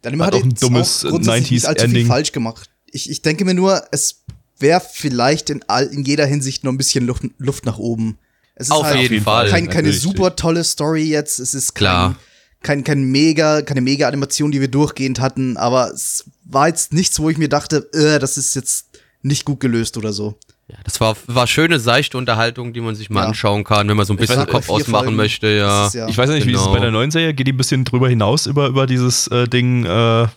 [0.02, 2.06] Dann Hat hat auch ein dummes, auch grundsätzlich nicht allzu viel 90s-Ending.
[2.06, 2.70] falsch gemacht.
[2.92, 4.22] Ich, ich denke mir nur, es
[4.58, 8.16] wäre vielleicht in, all, in jeder Hinsicht noch ein bisschen Luft, Luft nach oben.
[8.54, 9.48] Es ist Auf halt jeden Fall.
[9.50, 10.00] kein, keine Natürlich.
[10.00, 11.40] super tolle Story jetzt.
[11.40, 12.14] Es ist kein, Klar.
[12.62, 17.18] Kein, kein mega, keine mega Animation, die wir durchgehend hatten, aber es war jetzt nichts,
[17.20, 18.86] wo ich mir dachte, äh, das ist jetzt
[19.22, 20.38] nicht gut gelöst oder so.
[20.68, 23.26] Ja, das war, war schöne, seichte Unterhaltung, die man sich mal Ja.
[23.28, 25.88] anschauen kann, wenn man so ein bisschen weiß, den Kopf ausmachen Folgen, möchte, ja.
[25.88, 26.74] ist ja- Ich weiß ja nicht, wie ist es Genau.
[26.74, 27.34] bei der neuen Serie?
[27.34, 29.88] Geht die ein bisschen drüber hinaus über, über dieses äh, Ding, äh,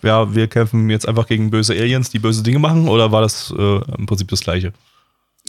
[0.02, 2.88] ja, wir kämpfen jetzt einfach gegen böse Aliens, die böse Dinge machen?
[2.88, 4.72] Oder war das äh, im Prinzip das Gleiche?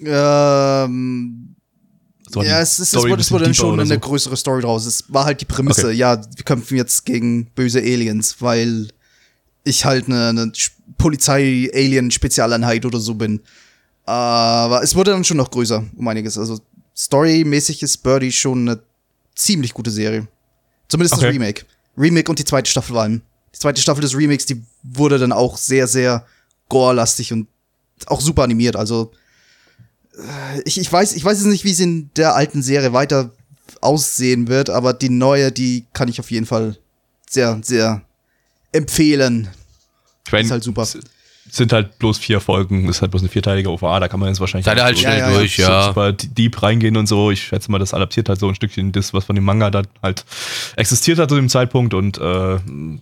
[0.04, 1.55] Ähm,
[2.44, 4.00] Die ja, es, ist, Story es wurde schon eine so?
[4.00, 4.86] größere Story draus.
[4.86, 5.96] Es war halt die Prämisse, Okay.
[5.96, 8.90] ja, wir kämpfen jetzt gegen böse Aliens, weil
[9.64, 10.52] ich halt eine, eine
[10.98, 13.42] Polizei-Alien-Spezialeinheit oder so bin.
[14.06, 16.38] Aber es wurde dann schon noch größer, um einiges.
[16.38, 16.60] Also
[16.96, 18.80] storymäßig ist Birdie schon eine
[19.36, 20.28] ziemlich gute Serie.
[20.88, 21.26] Zumindest Okay.
[21.26, 21.66] das Remake.
[21.98, 23.22] Remake und die zweite Staffel vor allem.
[23.54, 26.26] Die zweite Staffel des Remakes, die wurde dann auch sehr, sehr
[26.70, 27.48] gore-lastig und
[28.06, 28.76] auch super animiert.
[28.76, 29.12] Also
[30.66, 33.32] ich, ich weiß, ich weiß jetzt nicht, wie es in der alten Serie weiter
[33.82, 36.78] aussehen wird, aber die neue, die kann ich auf jeden Fall
[37.30, 38.02] sehr, sehr
[38.72, 39.50] empfehlen.
[40.26, 40.84] Ich mein, Ist halt super.
[40.84, 40.98] es
[41.52, 44.40] Sind halt bloß vier Folgen, ist halt bloß eine vierteilige OVA, da kann man jetzt
[44.40, 45.88] wahrscheinlich Seid halt schnell Ja, durch, ja.
[45.88, 47.30] super deep reingehen und so.
[47.32, 49.88] Ich schätze mal, das adaptiert halt so ein Stückchen das, was von dem Manga dann
[50.02, 50.26] halt
[50.78, 52.58] existiert hat zu dem Zeitpunkt und äh,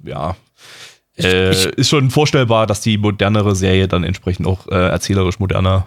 [0.06, 0.36] ja.
[1.18, 5.86] Äh, ich- ist schon vorstellbar, dass die modernere Serie dann entsprechend auch äh, erzählerisch moderner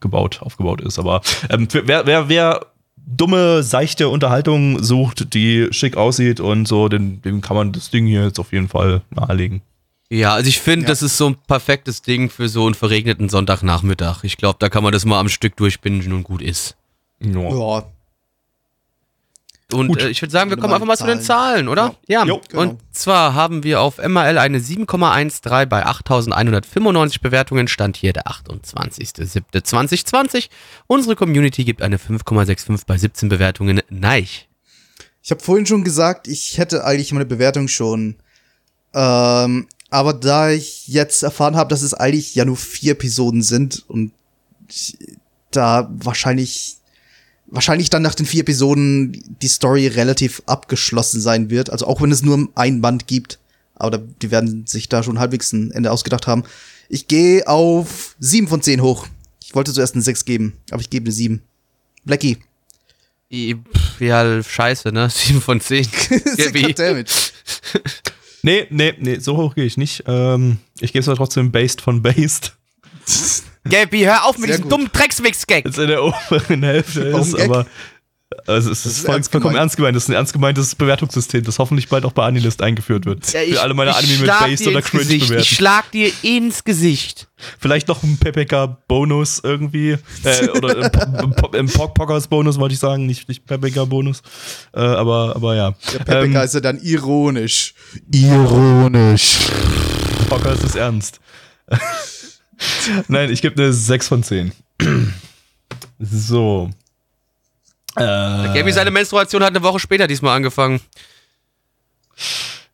[0.00, 0.98] gebaut, aufgebaut ist.
[0.98, 1.20] Aber
[1.50, 2.66] ähm, wer, wer, wer
[3.06, 8.06] dumme, seichte Unterhaltung sucht, die schick aussieht und so, dem, dem kann man das Ding
[8.06, 9.62] hier jetzt auf jeden Fall nahelegen.
[10.10, 10.88] Ja, also ich finde, Ja.
[10.88, 14.22] das ist so ein perfektes Ding für so einen verregneten Sonntagnachmittag.
[14.24, 16.76] Ich glaube, da kann man das mal am Stück durchbingen und gut ist.
[17.20, 17.40] Ja.
[17.40, 17.84] Ja,
[19.72, 20.02] Und Gut.
[20.02, 21.96] äh, ich würde sagen, wir kommen einfach mal zu den Zahlen, oder?
[22.06, 22.24] Ja.
[22.24, 22.62] Jo, genau.
[22.62, 27.66] Und zwar haben wir auf MRL eine 7,13 bei 8195 Bewertungen.
[27.66, 30.50] Stand hier der 28.07.2020.
[30.86, 33.82] Unsere Community gibt eine 5,65 bei 17 Bewertungen.
[33.90, 34.48] Neich.
[35.20, 38.14] Ich habe vorhin schon gesagt, ich hätte eigentlich meine Bewertung schon.
[38.94, 43.84] Ähm, aber da ich jetzt erfahren habe, dass es eigentlich ja nur vier Episoden sind
[43.88, 44.12] und
[45.50, 46.75] da wahrscheinlich
[47.48, 51.70] wahrscheinlich dann nach den vier Episoden die Story relativ abgeschlossen sein wird.
[51.70, 53.38] Also auch wenn es nur ein Band gibt,
[53.74, 56.44] aber die werden sich da schon halbwegs ein Ende ausgedacht haben.
[56.88, 59.06] Ich gehe auf sieben von zehn hoch.
[59.42, 61.42] Ich wollte zuerst eine sechs geben, aber ich gebe eine sieben.
[62.04, 62.38] Blackie.
[63.98, 65.10] Ja, scheiße, ne?
[65.10, 65.86] 7 von 10.
[66.36, 66.62] Gabby.
[66.62, 67.32] Goddammit.
[68.42, 70.04] Nee, nee, nee, so hoch gehe ich nicht.
[70.06, 72.56] Ähm, ich gebe es aber trotzdem based von based.
[73.68, 74.72] Gabby, hör auf mit Sehr diesem gut.
[74.72, 75.64] dummen Dreckswix-Gag.
[75.66, 77.44] Jetzt in der oberen Hälfte Warum ist, Gag?
[77.48, 77.66] aber
[78.48, 79.62] also es ist, ist ernst vollkommen gemeint.
[79.66, 79.96] ernst gemeint.
[79.96, 83.32] Das ist ein ernst gemeintes Bewertungssystem, das hoffentlich bald auch bei Anilist eingeführt wird.
[83.32, 85.26] Ja, ich, Für alle meine Anime mit based oder cringe Gesicht.
[85.28, 85.42] bewerten.
[85.42, 87.28] Ich schlag dir ins Gesicht.
[87.60, 89.96] Vielleicht noch ein PPK-Bonus irgendwie.
[90.24, 94.22] Äh, oder ein, Po- ein Po- Pockers-Bonus wollte ich sagen, nicht, nicht PPK-Bonus.
[94.74, 95.74] Äh, aber, aber ja.
[95.92, 97.74] Der Pepeka Ähm, ist ja dann ironisch.
[98.12, 99.36] Ironisch.
[100.28, 101.20] Pockers ist ernst.
[103.08, 104.52] Nein, ich gebe eine 6 von 10.
[105.98, 106.70] so.
[107.96, 110.80] Äh, Gabby, seine Menstruation hat eine Woche später diesmal angefangen.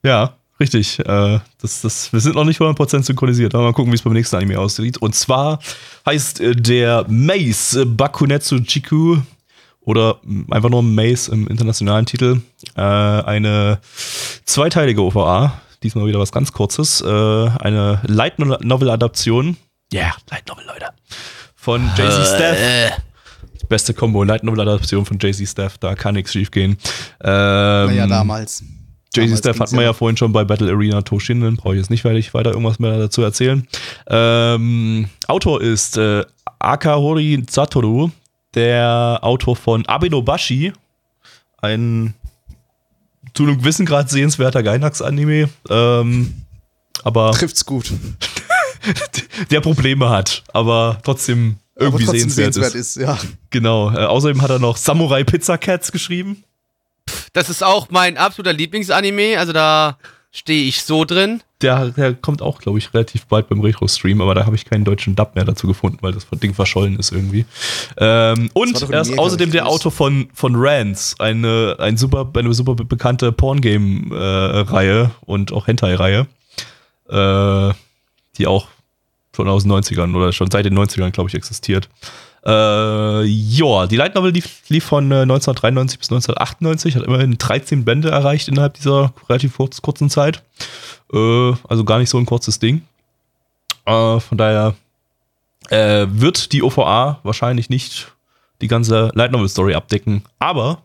[0.03, 0.99] Ja, richtig.
[0.99, 4.13] Äh, das, das, wir sind noch nicht 100% synchronisiert, aber mal gucken, wie es beim
[4.15, 4.99] nächsten Anime aussieht.
[4.99, 5.61] Und zwar
[6.07, 9.19] heißt äh, der Maze äh, Bakunetsu Jiku
[9.81, 12.41] oder mh, einfach nur Maze im internationalen Titel
[12.75, 13.81] äh, eine
[14.45, 15.61] zweiteilige OVA.
[15.85, 17.01] Diesmal wieder was ganz Kurzes.
[17.01, 19.51] Äh, eine Light Novel Adaption.
[19.51, 20.87] Ja, yeah, Light Novel, Leute.
[21.57, 22.59] Von Jay-Z Staff.
[22.59, 22.91] Äh,
[23.69, 25.79] Beste Combo, Light Novel Adaption von Jay-Z Staff.
[25.79, 26.77] Da kann nichts schief gehen.
[27.23, 28.63] Ähm, Naja, damals.
[29.15, 31.81] Jay-Z Staff ging's hatten wir ja ja vorhin schon bei Battle Arena Toshinden, brauche ich
[31.81, 33.67] jetzt nicht weiter, weiter irgendwas mehr dazu erzählen.
[34.09, 36.25] Ähm, Autor ist äh,
[36.59, 38.11] Akahori Satoru,
[38.55, 40.73] der Autor von Abenobashi,
[41.61, 42.15] ein
[43.35, 46.35] zu einem gewissen Grad sehenswerter Gainax-Anime, ähm,
[47.05, 47.93] aber Trifft's gut.
[49.51, 52.97] der Probleme hat, aber trotzdem irgendwie aber trotzdem sehenswert, sehenswert ist.
[52.97, 53.03] ist.
[53.03, 53.19] Ja.
[53.51, 53.91] Genau.
[53.91, 56.45] Äh, außerdem hat er noch Samurai Pizza Cats geschrieben.
[57.33, 59.39] das ist auch mein absoluter Lieblingsanime.
[59.39, 59.99] Also da
[60.33, 61.43] stehe ich so drin.
[61.61, 64.85] Der, der kommt auch, glaube ich, relativ bald beim Retro-Stream, aber da habe ich keinen
[64.85, 67.45] deutschen Dub mehr dazu gefunden, weil das Ding verschollen ist irgendwie.
[67.99, 69.67] Ähm, und er ist außerdem der.
[69.67, 76.27] Autor von, von Rants, eine, ein super, eine super bekannte Porn-Game-Reihe und auch Hentai-Reihe,
[77.09, 77.75] äh,
[78.39, 78.69] die auch
[79.35, 81.89] schon aus den 90ern oder schon seit den 90ern, glaube ich, existiert.
[82.45, 87.85] Äh, ja, die Light Novel lief, lief von äh, 1993 bis 1998, hat immerhin 13
[87.85, 90.43] Bände erreicht innerhalb dieser relativ kurz, kurzen Zeit.
[91.13, 92.83] Äh, also gar nicht so ein kurzes Ding.
[93.87, 94.75] Äh, von daher
[95.71, 98.13] äh, wird die OVA wahrscheinlich nicht
[98.61, 100.83] die ganze Light Novel Story abdecken, aber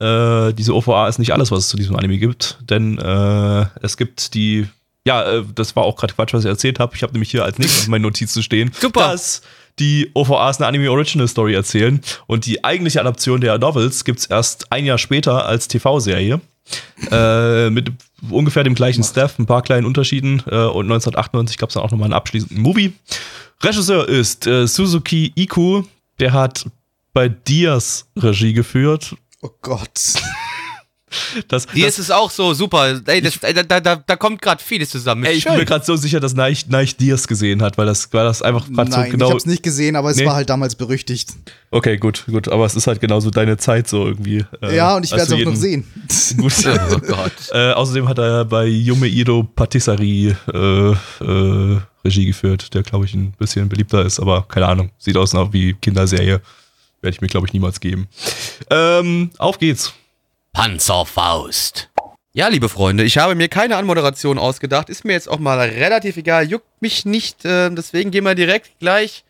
[0.00, 3.96] äh, diese OVA ist nicht alles, was es zu diesem Anime gibt, denn äh, es
[3.96, 4.68] gibt die
[5.06, 6.94] ja, äh, das war auch gerade Quatsch, was ich erzählt habe.
[6.94, 9.00] Ich habe nämlich hier als nächstes in meinen Notizen stehen, Super.
[9.00, 9.42] dass
[9.78, 14.70] die OVAs eine Anime Original Story erzählen und die eigentliche Adaption der Novels gibt's erst
[14.70, 16.40] ein Jahr später als TV-Serie.
[17.10, 17.90] Äh, mit
[18.30, 20.42] ungefähr dem gleichen Staff, ein paar kleinen Unterschieden.
[20.46, 22.92] Äh, und 1998 gab's dann auch nochmal einen abschließenden Movie.
[23.62, 25.82] Regisseur ist äh, Suzuki Iku,
[26.20, 26.66] der hat
[27.12, 29.16] bei Diaz Regie geführt.
[29.40, 30.14] Oh Gott.
[31.48, 33.00] Das, Die das, ist es auch so super.
[33.06, 35.24] Ey, das, ey, da, da, da kommt gerade vieles zusammen.
[35.24, 38.12] ey, ich bin mir gerade so sicher, dass Neich, Neich Diaz gesehen hat, weil das,
[38.12, 39.26] weil das einfach gerade so Nein, genau.
[39.28, 40.26] ich hab's nicht gesehen, aber es Nee.
[40.26, 41.30] war halt damals berüchtigt.
[41.70, 44.44] Okay, gut, gut, aber es ist halt genauso deine Zeit so irgendwie.
[44.60, 45.84] äh, ja, und ich werde es auch noch sehen.
[46.36, 46.52] Gut.
[46.66, 47.32] Oh Gott.
[47.52, 50.90] Äh, außerdem hat er bei Yume Iro Patisserie äh,
[51.24, 54.90] äh, Regie geführt, der, glaube ich, ein bisschen beliebter ist, aber keine Ahnung.
[54.98, 56.40] Sieht aus wie Kinderserie.
[57.00, 58.06] Werde ich mir, glaube ich, niemals geben.
[58.70, 59.92] Ähm, auf geht's.
[60.52, 61.90] Panzerfaust.
[62.34, 64.88] Ja, liebe Freunde, ich habe mir keine Anmoderation ausgedacht.
[64.88, 66.48] Ist mir jetzt auch mal relativ egal.
[66.48, 67.44] Juckt mich nicht.
[67.44, 69.24] Äh, deswegen gehen wir direkt gleich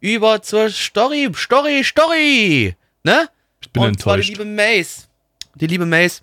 [0.00, 1.30] über zur Story.
[1.34, 2.76] Story, Story.
[3.04, 3.28] Ne?
[3.60, 4.38] Ich bin Und zwar die enttäuscht.
[4.38, 5.08] liebe Mace.
[5.54, 6.22] Die liebe Mace.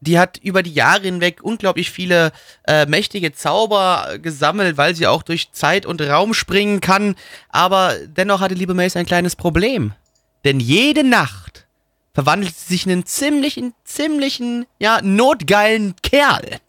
[0.00, 2.32] Die hat über die Jahre hinweg unglaublich viele
[2.66, 7.14] äh, mächtige Zauber gesammelt, weil sie auch durch Zeit und Raum springen kann.
[7.48, 9.92] Aber dennoch hatte liebe Mace ein kleines Problem.
[10.44, 11.65] Denn jede Nacht
[12.16, 16.60] verwandelt sie sich in einen ziemlichen, ziemlichen, ja, notgeilen Kerl.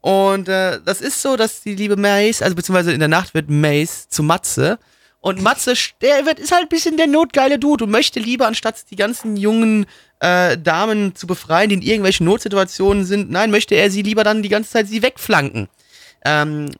[0.00, 3.50] Und äh, das ist so, dass die liebe Mace, also beziehungsweise in der Nacht wird
[3.50, 4.78] Mace zu Matze.
[5.18, 8.88] Und Matze, der wird, ist halt ein bisschen der notgeile Dude und möchte lieber, anstatt
[8.92, 9.86] die ganzen jungen
[10.20, 14.44] äh, Damen zu befreien, die in irgendwelchen Notsituationen sind, nein, möchte er sie lieber dann
[14.44, 15.66] die ganze Zeit sie wegflanken.
[16.24, 16.70] Ähm,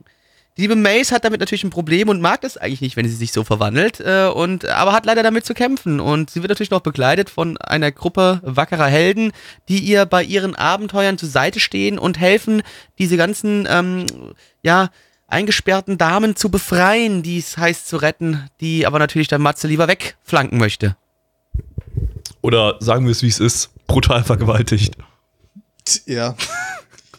[0.58, 3.14] die liebe Mace hat damit natürlich ein Problem und mag das eigentlich nicht, wenn sie
[3.14, 6.00] sich so verwandelt, äh, und, aber hat leider damit zu kämpfen.
[6.00, 9.30] Und sie wird natürlich noch begleitet von einer Gruppe wackerer Helden,
[9.68, 12.62] die ihr bei ihren Abenteuern zur Seite stehen und helfen,
[12.98, 14.06] diese ganzen, ähm,
[14.64, 14.90] ja,
[15.28, 19.86] eingesperrten Damen zu befreien, die es heißt zu retten, die aber natürlich dann Matze lieber
[19.86, 20.96] wegflanken möchte.
[22.40, 23.70] Oder sagen wir es, wie es ist.
[23.86, 24.96] Brutal vergewaltigt.
[26.06, 26.34] Ja.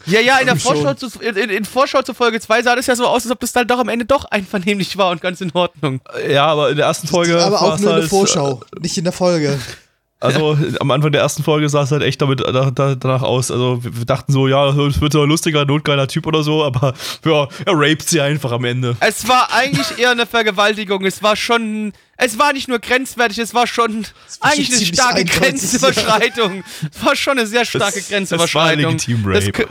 [0.10, 0.56] Ja, ja, in der.
[0.56, 3.40] Vorschau zu, in, in Vorschau zu Folge 2 sah das ja so aus, als ob
[3.40, 6.02] das dann doch am Ende doch einvernehmlich war und ganz in Ordnung.
[6.30, 7.42] Ja, aber in der ersten Folge.
[7.44, 9.60] Aber auch nur in der halt, Vorschau, nicht in der Folge.
[10.22, 13.52] Also am Anfang der ersten Folge sah es halt echt damit da, da, danach aus.
[13.52, 16.62] Also wir wir dachten so, ja, es wird so ein lustiger, notgeiler Typ oder so,
[16.64, 16.94] aber
[17.26, 18.98] ja, er raped sie einfach am Ende.
[19.00, 21.06] Es war eigentlich eher eine Vergewaltigung.
[21.06, 21.94] Es war schon.
[22.22, 24.06] Es war nicht nur grenzwertig, es war schon
[24.42, 26.64] war eigentlich schon eine starke Grenzüberschreitung.
[26.94, 28.92] Es war schon eine sehr starke Es- es war Grenzüberschreitung.
[28.92, 29.52] legitim das, Rape.
[29.54, 29.68] k-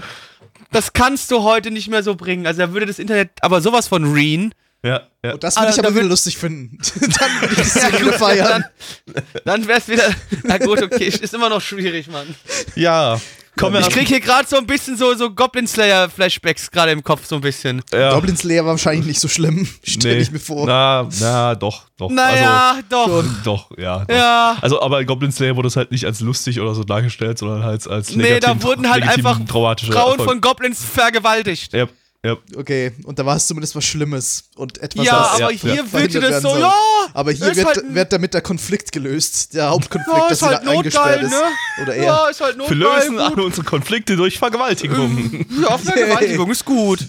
[0.72, 2.46] das kannst du heute nicht mehr so bringen.
[2.46, 4.54] Also da würde das Internet, aber sowas von Reen.
[4.84, 5.32] Ja, ja.
[5.32, 6.78] Und das würde ich aber wieder lustig finden.
[7.00, 8.64] Dann würde ich das Ja, wieder gut, feiern.
[9.06, 10.14] Dann, dann wär's wieder.
[10.44, 12.32] Na gut, okay, ist immer noch schwierig, Mann.
[12.76, 13.20] ja.
[13.60, 17.02] Wir Ich krieg hier gerade so ein bisschen so, so Goblin Slayer Flashbacks gerade im
[17.02, 17.82] Kopf, so ein bisschen.
[17.92, 18.12] ja.
[18.14, 20.20] Goblin Slayer war wahrscheinlich nicht so schlimm, stelle Nee.
[20.22, 20.66] ich mir vor.
[20.66, 22.10] Na, na, doch, doch.
[22.10, 23.06] Naja, doch.
[23.08, 24.04] Also, doch, ja.
[24.04, 24.14] Doch.
[24.14, 24.56] Ja.
[24.60, 27.64] Also, aber in Goblin Slayer wurde es halt nicht als lustig oder so dargestellt, sondern
[27.64, 30.30] halt als Nee, legitim, da wurden halt einfach traumatische Frauen Erfolg.
[30.30, 31.72] von Goblins vergewaltigt.
[31.72, 31.86] Ja,
[32.24, 32.36] ja.
[32.56, 35.74] Okay, und da war es zumindest was Schlimmes und etwas, Ja, was aber ja, hier
[35.76, 35.82] ja.
[35.82, 36.60] das werden so, soll.
[36.60, 36.74] ja.
[37.14, 39.54] Aber hier wird, halt wird damit der Konflikt gelöst.
[39.54, 41.30] Der Hauptkonflikt, Ja, dass ist halt sie da eingesperrt notgeil, ist.
[41.30, 41.82] ne?
[41.82, 42.04] Oder er.
[42.04, 43.20] Ja, ist halt Wir notgeil, lösen gut.
[43.20, 45.46] alle unsere Konflikte durch Vergewaltigung.
[45.62, 47.00] Ja, Vergewaltigung ist gut.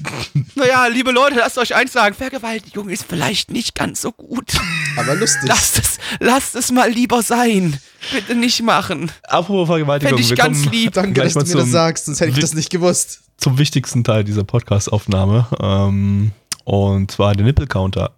[0.55, 4.51] Naja, liebe Leute, lasst euch eins sagen, Vergewaltigung ist vielleicht nicht ganz so gut.
[4.97, 5.47] Aber lustig.
[5.47, 7.79] Lasst es, lasst es mal lieber sein.
[8.13, 9.11] Bitte nicht machen.
[9.23, 10.93] Apropos Vergewaltigung, Fände ich wir ganz lieb.
[10.93, 13.21] Danke, dass du mir das sagst, sonst hätte ich das nicht gewusst.
[13.37, 15.47] zum wichtigsten Teil dieser Podcast-Aufnahme.
[15.61, 16.31] Ähm,
[16.63, 18.11] und zwar der Nippel-Counter.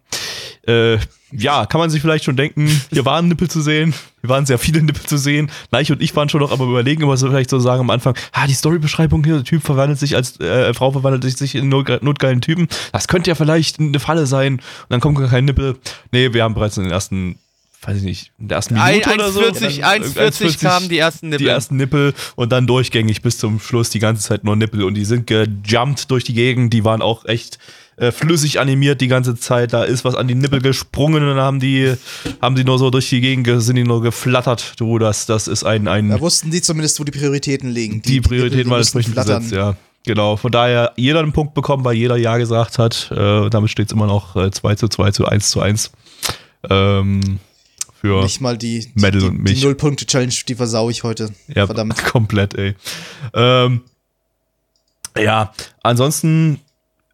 [0.67, 0.97] Äh,
[1.31, 3.93] ja, kann man sich vielleicht schon denken, hier waren Nippel zu sehen.
[4.19, 5.49] Hier waren sehr viele Nippel zu sehen.
[5.71, 8.15] Neich und ich waren schon noch am überlegen, was wir vielleicht so sagen am Anfang.
[8.33, 12.03] Ah, die Storybeschreibung hier, der Typ verwandelt sich als, äh, Frau verwandelt sich in not
[12.03, 12.67] notgeilen Typen.
[12.91, 14.55] Das könnte ja vielleicht eine Falle sein.
[14.55, 15.77] Und dann kommt gar kein Nippel.
[16.11, 17.39] Nee, wir haben bereits in den ersten,
[17.83, 19.41] weiß ich nicht, in der ersten Minute Ein- oder so.
[19.41, 21.45] 1,40 1,40 kamen die ersten Nippel.
[21.45, 24.93] Die ersten Nippel und dann durchgängig bis zum Schluss die ganze Zeit nur Nippel und
[24.93, 27.57] die sind gejumpt durch die Gegend, die waren auch echt
[27.97, 31.39] äh, flüssig animiert die ganze Zeit, da ist was an die Nippel gesprungen und dann
[31.43, 31.93] haben die,
[32.41, 35.47] haben die nur so durch die Gegend, ge- sind die nur geflattert, du, das, das
[35.47, 38.01] ist ein, ein Da wussten die zumindest, wo die Prioritäten liegen.
[38.01, 39.75] die Prioritäten waren entsprechend gesetzt, ja.
[40.03, 43.11] Genau, von daher jeder einen Punkt bekommen, weil jeder Ja gesagt hat.
[43.11, 45.91] Äh, damit steht es immer noch äh, 2 zu 2 zu 1 zu 1.
[46.71, 47.39] Ähm,
[48.01, 49.63] für Nicht mal die, die, die, und die mich.
[49.63, 51.29] Null-Punkte-Challenge, die versau ich heute.
[51.47, 52.03] Ja, Verdammt.
[52.05, 52.75] komplett, ey.
[53.33, 53.81] Ähm,
[55.17, 56.59] ja, ansonsten,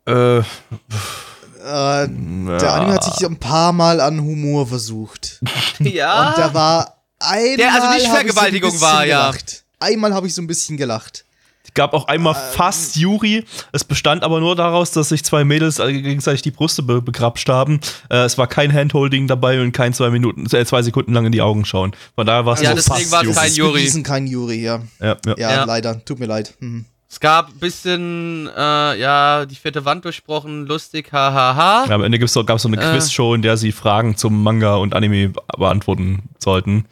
[0.05, 5.41] äh, Äh, der Anime hat sich ein paar Mal an Humor versucht.
[5.79, 6.29] Ja.
[6.29, 7.57] Und der war einmal.
[7.57, 9.29] Der also nicht Vergewaltigung so ein war, ja.
[9.29, 9.63] gelacht.
[9.79, 11.25] Einmal habe ich so ein bisschen gelacht.
[11.73, 12.41] Gab auch einmal Ähm.
[12.55, 13.45] fast Juri.
[13.71, 17.49] Es bestand aber nur daraus, dass sich zwei Mädels äh, gegenseitig die Brüste be begrapscht
[17.49, 17.79] haben.
[18.09, 21.31] Äh, es war kein Handholding dabei und kein zwei Minuten, äh, zwei Sekunden lang in
[21.31, 21.95] die Augen schauen.
[22.15, 23.33] Von daher war es Ja, so deswegen fast war es Juri.
[23.35, 23.71] kein Das ist Juri.
[23.73, 24.81] bewiesen kein Juri, ja.
[24.99, 25.35] Ja, ja.
[25.37, 25.63] Ja, Ja.
[25.65, 26.03] leider.
[26.03, 26.53] Tut mir leid.
[26.59, 26.85] Mhm.
[27.09, 31.85] Es gab ein bisschen, äh, ja, die vierte Wand durchbrochen, lustig, hahaha.
[31.87, 32.91] Ja, am Ende gab es so eine Äh.
[32.91, 36.85] Quizshow, in der sie Fragen zum Manga und Anime beantworten sollten.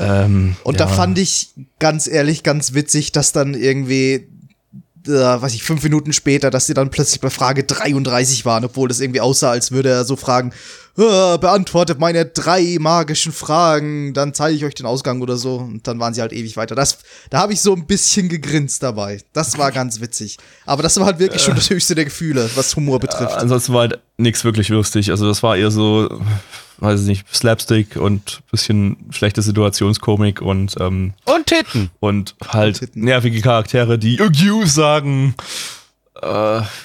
[0.00, 0.86] Ähm, Und ja.
[0.86, 4.28] da fand ich ganz ehrlich ganz witzig, dass dann irgendwie
[5.06, 8.88] äh, weiß ich, fünf Minuten später, dass sie dann plötzlich bei Frage 33 waren, obwohl
[8.88, 14.32] das irgendwie aussah, als würde er so fragen, "Ah, beantwortet meine drei magischen Fragen, dann
[14.34, 15.56] zeige ich euch den Ausgang oder so.
[15.56, 16.74] Und dann waren sie halt ewig weiter.
[16.74, 16.98] Das,
[17.30, 19.20] da habe ich so ein bisschen gegrinst dabei.
[19.32, 20.38] Das war ganz witzig.
[20.64, 23.34] Aber das war halt wirklich schon das höchste der Gefühle, was Humor betrifft.
[23.36, 25.10] Ansonsten war halt nichts wirklich lustig.
[25.10, 26.08] Also das war eher so,
[26.78, 31.90] weiß ich nicht, Slapstick und bisschen schlechte Situationskomik und ähm, Und Titten.
[32.00, 33.04] und halt Titten.
[33.04, 35.34] nervige Charaktere, die irgendwie sagen,
[36.22, 36.26] äh,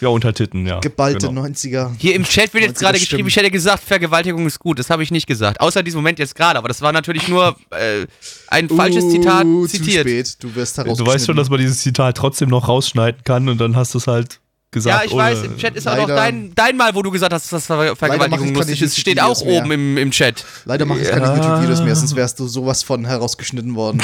[0.01, 0.79] ja, unter Titten, ja.
[0.79, 1.43] Geballte genau.
[1.43, 1.91] 90er.
[1.97, 4.79] Hier im Chat wird jetzt 90er gerade geschrieben, ich hätte gesagt, Vergewaltigung ist gut.
[4.79, 5.59] Das habe ich nicht gesagt.
[5.61, 6.57] Außer diesem Moment jetzt gerade.
[6.59, 8.05] Aber das war natürlich nur äh,
[8.47, 10.03] ein falsches Zitat Uh, zitiert.
[10.05, 10.36] Zu spät.
[10.43, 13.75] Du wirst Du weißt schon, dass man dieses Zitat trotzdem noch rausschneiden kann und dann
[13.75, 14.39] hast du es halt
[14.71, 14.99] gesagt.
[14.99, 17.11] Ja, ich ohne- weiß, im Chat ist auch noch Leider- dein, dein Mal, wo du
[17.11, 18.97] gesagt hast, dass Ver mache Vergewaltigung lustig keine ist.
[18.99, 19.61] Steht auch mehr.
[19.61, 20.45] oben im, im Chat.
[20.65, 21.36] Leider mache ich keine Ja.
[21.36, 24.01] YouTube-Videos mehr, sonst wärst du sowas von herausgeschnitten worden.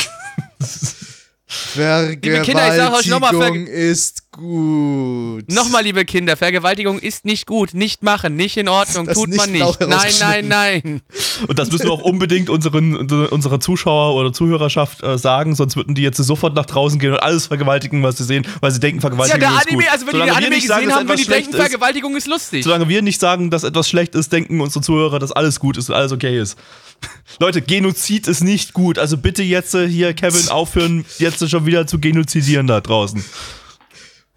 [1.76, 5.52] Liebe Kinder, ich sag euch noch mal, Vergewaltigung ist gut.
[5.52, 7.74] Nochmal, liebe Kinder, Vergewaltigung ist nicht gut.
[7.74, 9.80] Nicht machen, nicht in Ordnung, Das tut nicht man nicht.
[9.82, 11.02] Nein, nein, nein.
[11.48, 15.76] Und das müssen wir auch unbedingt unseren, unsere- unserer Zuschauer oder Zuhörerschaft äh, sagen, sonst
[15.76, 18.80] würden die jetzt sofort nach draußen gehen und alles vergewaltigen, was sie sehen, weil sie
[18.80, 19.92] denken, Ja, Vergewaltigung der ist Anime, gut.
[19.92, 21.34] also wenn die Solange den wir Anime nicht sagen, gesehen dass haben, wenn die etwas
[21.36, 22.64] denken, schlecht ist, Vergewaltigung ist lustig.
[22.64, 25.90] Solange wir nicht sagen, dass etwas schlecht ist, denken unsere Zuhörer, dass alles gut ist
[25.90, 26.58] und alles okay ist.
[27.40, 28.98] Leute, Genozid ist nicht gut.
[29.00, 33.24] Also bitte jetzt äh, hier, Kevin, aufhören, jetzt schon wieder zu genozidieren da draußen.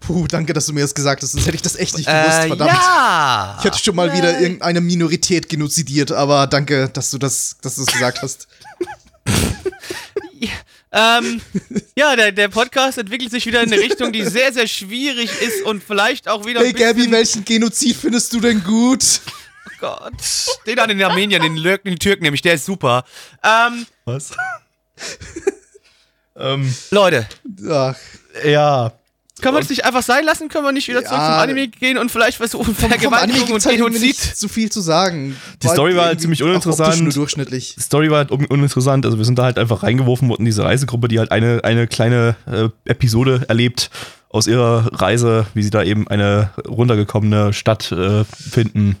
[0.01, 2.39] Puh, danke, dass du mir das gesagt hast, sonst hätte ich das echt nicht gewusst,
[2.39, 2.71] Äh, verdammt.
[2.71, 3.55] ja.
[3.59, 7.81] Ich hätte schon mal wieder irgendeine Minorität genozidiert, aber danke, dass du das, dass du
[7.81, 8.47] es gesagt hast.
[10.93, 11.39] Ähm,
[11.95, 15.63] ja, der, der Podcast entwickelt sich wieder in eine Richtung, die sehr, sehr schwierig ist
[15.63, 16.73] und vielleicht auch wieder Hey.
[16.73, 19.21] Gabby, welchen Genozid findest du denn gut?
[19.79, 20.11] Gott.
[20.67, 23.05] Den an den Armeniern, den Lürken, den Türken nämlich, der ist super.
[23.41, 24.31] Ähm, Was?
[26.35, 27.25] ähm, Leute,
[27.69, 27.95] Ach,
[28.43, 28.91] ja.
[29.41, 30.47] Können wir es nicht einfach sein lassen?
[30.49, 31.25] Können wir nicht wieder zurück Ja.
[31.25, 34.01] zum Anime gehen und vielleicht versuchen, Vergewaltigung und halt Genozid?
[34.01, 35.35] nicht so viel zu sagen.
[35.61, 37.01] Die Story war halt irgendwie ziemlich uninteressant.
[37.01, 37.75] Nur durchschnittlich.
[37.75, 39.05] Die Story war halt un uninteressant.
[39.05, 41.87] Also wir sind da halt einfach reingeworfen worden in diese Reisegruppe, die halt eine, eine
[41.87, 43.89] kleine äh, Episode erlebt
[44.29, 48.95] aus ihrer Reise, wie sie da eben eine runtergekommene Stadt äh, finden.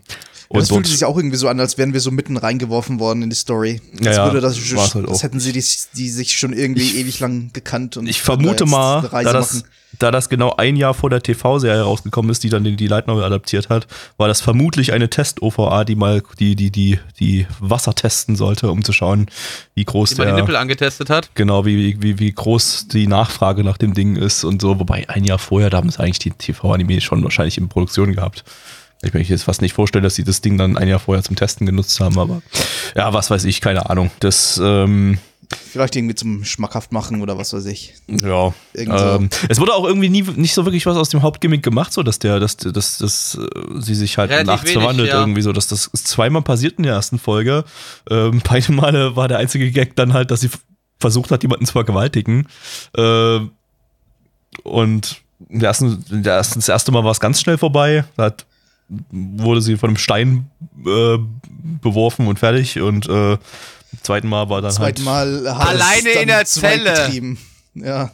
[0.51, 3.21] Und das fühlt sich auch irgendwie so an, als wären wir so mitten reingeworfen worden
[3.21, 3.79] in die Story.
[4.05, 5.63] Als Ja, würde das, war's halt als hätten sie die,
[5.95, 7.95] die sich schon irgendwie ewig lang gekannt.
[7.95, 9.63] Und ich vermute mal, da das,
[9.97, 13.07] da das genau ein Jahr vor der TV-Serie rausgekommen ist, die dann die, die Light
[13.07, 13.87] Novel adaptiert hat,
[14.17, 18.83] war das vermutlich eine Test-OVA, die mal die, die, die, die Wasser testen sollte, um
[18.83, 19.27] zu schauen,
[19.75, 21.29] wie groß Die man die der, Nippel angetestet hat.
[21.33, 24.79] genau, wie, wie, wie groß die Nachfrage nach dem Ding ist und so.
[24.79, 28.43] Wobei ein Jahr vorher, da haben sie eigentlich die TV-Anime schon wahrscheinlich in Produktion gehabt.
[29.03, 31.23] Ich kann mir jetzt fast nicht vorstellen, dass sie das Ding dann ein Jahr vorher
[31.23, 32.41] zum Testen genutzt haben, aber
[32.95, 34.11] ja, was weiß ich, keine Ahnung.
[34.19, 35.17] Das, ähm,
[35.53, 37.93] Vielleicht irgendwie zum schmackhaft machen oder was weiß ich.
[38.07, 38.53] ja.
[38.75, 42.03] Ähm, es wurde auch irgendwie nie, nicht so wirklich was aus dem Hauptgimmick gemacht, so
[42.03, 45.19] dass der, dass, dass, dass äh, sie sich halt Relativ nachts wenig, verwandelt, ja.
[45.19, 47.65] irgendwie so, dass das zweimal passiert in der ersten Folge.
[48.09, 50.49] Ähm, beide Male war der einzige Gag dann halt, dass sie
[50.99, 52.47] versucht hat, jemanden zu vergewaltigen.
[52.95, 53.51] Ähm,
[54.63, 58.05] und im ersten, in der ersten, das erste Mal war es ganz schnell vorbei.
[58.15, 58.45] Da hat,
[59.11, 60.49] wurde sie von einem Stein
[60.85, 61.17] äh,
[61.81, 62.79] beworfen und fertig.
[62.79, 63.39] Und äh, im
[64.03, 65.43] zweiten Mal war dann Zweiten halt.
[65.43, 67.37] Mal hat Alleine es dann in der Zelle.
[67.73, 68.11] Ja.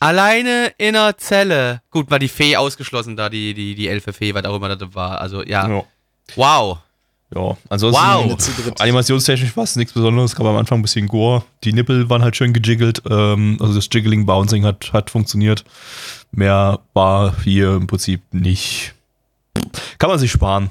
[0.00, 1.82] Alleine in einer Zelle.
[1.90, 4.94] Gut, war die Fee ausgeschlossen da, die, die, die Elfe Fee, was auch immer das
[4.94, 5.20] war.
[5.20, 5.68] Also, ja.
[5.68, 5.84] Ja.
[6.36, 6.78] Wow.
[7.34, 8.80] Ja, ansonsten Wow.
[8.80, 11.44] Animationstechnisch war es nichts Besonderes, gab am Anfang ein bisschen Gore.
[11.62, 15.64] Die Nippel waren halt schön gejiggelt, ähm, also das Jiggling Bouncing hat, hat funktioniert.
[16.32, 18.94] Mehr war hier im Prinzip nicht.
[20.00, 20.70] Kann man sich sparen.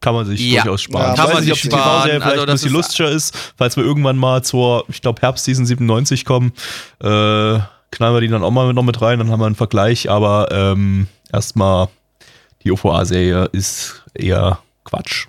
[0.00, 0.62] Kann man sich Ja.
[0.62, 1.06] durchaus sparen.
[1.06, 1.68] Ja, ich kann weiß man nicht, ob die.
[1.68, 5.64] TV-Serie vielleicht Also ein bisschen lustiger ist, falls wir irgendwann mal zur, ich glaube, Herbstseason
[5.66, 6.52] 97 kommen,
[7.00, 10.10] äh, knallen wir die dann auch mal noch mit rein, dann haben wir einen Vergleich,
[10.10, 11.88] aber ähm, erstmal
[12.62, 15.26] die OVA-Serie ist eher Quatsch.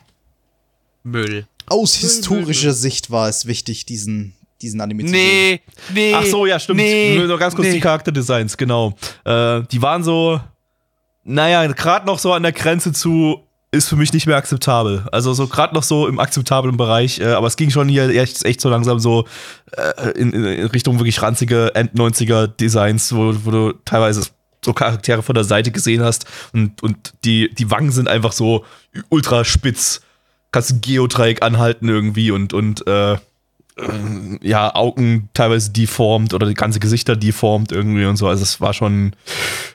[1.03, 1.45] Müll.
[1.67, 5.19] Aus historischer Sicht war es wichtig, diesen, diesen Anime zu sehen.
[5.19, 5.61] Nee,
[5.93, 6.13] nee.
[6.13, 6.77] Ach so, ja, stimmt.
[6.77, 7.75] Nee, Nur noch ganz kurz nee.
[7.75, 8.95] die Charakterdesigns, genau.
[9.23, 10.41] Äh, die waren so,
[11.23, 15.05] naja, gerade noch so an der Grenze zu, ist für mich nicht mehr akzeptabel.
[15.11, 18.45] Also so gerade noch so im akzeptablen Bereich, äh, aber es ging schon hier echt,
[18.45, 19.25] echt so langsam so
[19.71, 24.27] äh, in, in Richtung wirklich ranzige End-90er Designs, wo, wo du teilweise
[24.63, 28.65] so Charaktere von der Seite gesehen hast und, und die, die Wangen sind einfach so
[29.09, 30.01] ultra spitz.
[30.51, 33.17] Kannst ein Geodreieck anhalten irgendwie und, und äh,
[34.41, 38.27] ja, Augen teilweise deformt oder die ganze Gesichter deformt irgendwie und so.
[38.27, 39.13] Also es war schon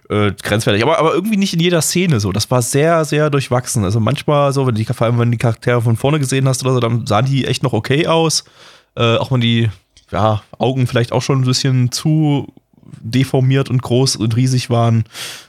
[0.09, 0.83] äh, grenzwertig.
[0.83, 2.31] Aber, aber irgendwie nicht in jeder Szene so.
[2.31, 3.85] Das war sehr, sehr durchwachsen.
[3.85, 6.63] Also manchmal so, wenn die, vor allem wenn du die Charaktere von vorne gesehen hast
[6.63, 8.45] oder so, dann sahen die echt noch okay aus.
[8.95, 9.69] Äh, auch wenn die
[10.13, 12.53] ja, Augen vielleicht auch schon ein bisschen zu
[13.01, 15.05] deformiert und groß und riesig waren,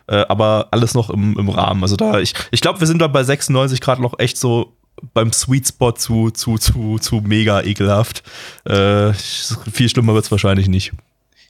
[0.08, 1.84] äh, aber alles noch im, im Rahmen.
[1.84, 4.74] Also da, ich, ich glaube, wir sind da bei 96 Grad noch echt so
[5.14, 8.24] beim Sweet Spot zu, zu, zu, zu mega ekelhaft.
[8.66, 10.92] Äh, viel schlimmer wird's wahrscheinlich nicht.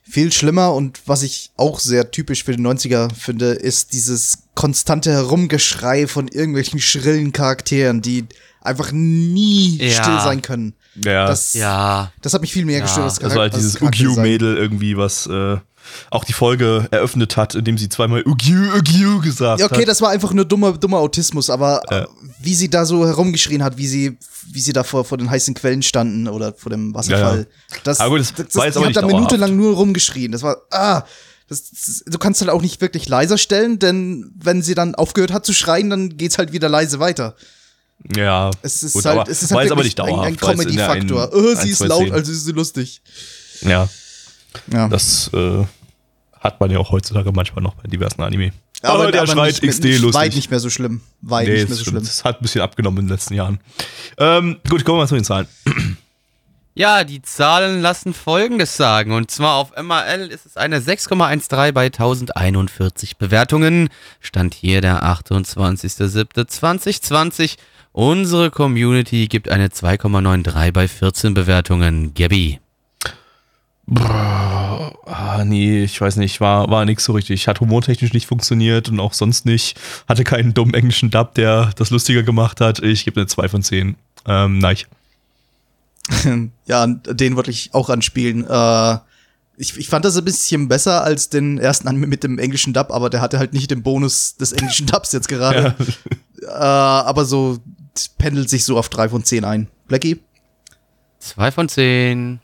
[0.02, 5.12] Viel schlimmer und was ich auch sehr typisch für den 90er finde, ist dieses konstante
[5.12, 8.24] Herumgeschrei von irgendwelchen schrillen Charakteren, die
[8.60, 9.90] einfach nie Ja.
[10.02, 10.74] still sein können.
[11.04, 12.12] Ja, Das, Ja.
[12.22, 12.84] das hat mich viel mehr Ja.
[12.84, 13.04] gestört.
[13.04, 13.80] als das war halt dieses.
[13.80, 15.58] Ugyu-Mädel irgendwie, was äh,
[16.10, 19.88] auch die Folge eröffnet hat, indem sie zweimal Ugyu, Ugyu gesagt Ja, okay, hat.
[19.88, 22.00] das war einfach nur dummer, dummer Autismus, aber Ja.
[22.02, 22.06] äh,
[22.40, 24.18] wie sie da so herumgeschrien hat, wie sie,
[24.50, 27.46] wie sie da vor, vor den heißen Quellen standen oder vor dem Wasserfall.
[27.70, 30.32] Ja, Das, Aber gut, das die aber hat nicht da minutenlang nur rumgeschrien.
[30.32, 31.02] Das war, ah,
[31.48, 35.32] das, das, du kannst halt auch nicht wirklich leiser stellen, denn wenn sie dann aufgehört
[35.32, 37.34] hat zu schreien, dann geht's halt wieder leise weiter.
[38.16, 40.26] Ja, Es ist gut, halt, es ist halt wirklich nicht dauerhaft.
[40.26, 41.30] ein, ein Comedy-Faktor.
[41.34, 43.02] Oh, sie ist laut, also ist sie lustig.
[43.60, 43.88] Ja,
[44.72, 44.88] Ja.
[44.88, 45.64] das äh,
[46.40, 48.52] hat man ja auch heutzutage manchmal noch bei diversen Anime.
[48.82, 50.20] aber der aber schreit nicht, XD nicht, lustig.
[50.22, 51.00] Weit nicht mehr so schlimm.
[51.20, 52.02] Weit Nee, nicht mehr das, so schlimm.
[52.02, 53.60] das hat ein bisschen abgenommen in den letzten Jahren.
[54.18, 55.46] Ähm, gut, kommen wir mal zu den Zahlen.
[56.74, 59.12] Ja, die Zahlen lassen Folgendes sagen.
[59.12, 63.88] Und zwar auf MAL ist es eine 6,13 bei 1041 Bewertungen.
[64.20, 67.56] Stand hier der 28.07.2020.
[67.92, 72.14] Unsere Community gibt eine 2,93 bei 14 Bewertungen.
[72.14, 72.59] Gabby.
[73.98, 77.48] Ah, nee, ich weiß nicht, war, war nix so richtig.
[77.48, 79.78] Hat humortechnisch nicht funktioniert und auch sonst nicht.
[80.08, 82.80] Hatte keinen dummen englischen Dub, der das lustiger gemacht hat.
[82.80, 83.96] Ich gebe eine 2 von 10.
[84.26, 84.76] Ähm, nein.
[86.66, 88.46] ja, den wollte ich auch anspielen.
[88.48, 88.98] Äh,
[89.56, 92.90] ich, ich fand das ein bisschen besser als den ersten Anime mit dem englischen Dub,
[92.90, 95.74] aber der hatte halt nicht den Bonus des englischen Dubs jetzt gerade.
[96.42, 97.58] Äh, aber so
[98.18, 99.68] pendelt sich so auf drei von zehn ein.
[99.88, 100.20] Blackie?
[101.18, 102.40] 2 von 10.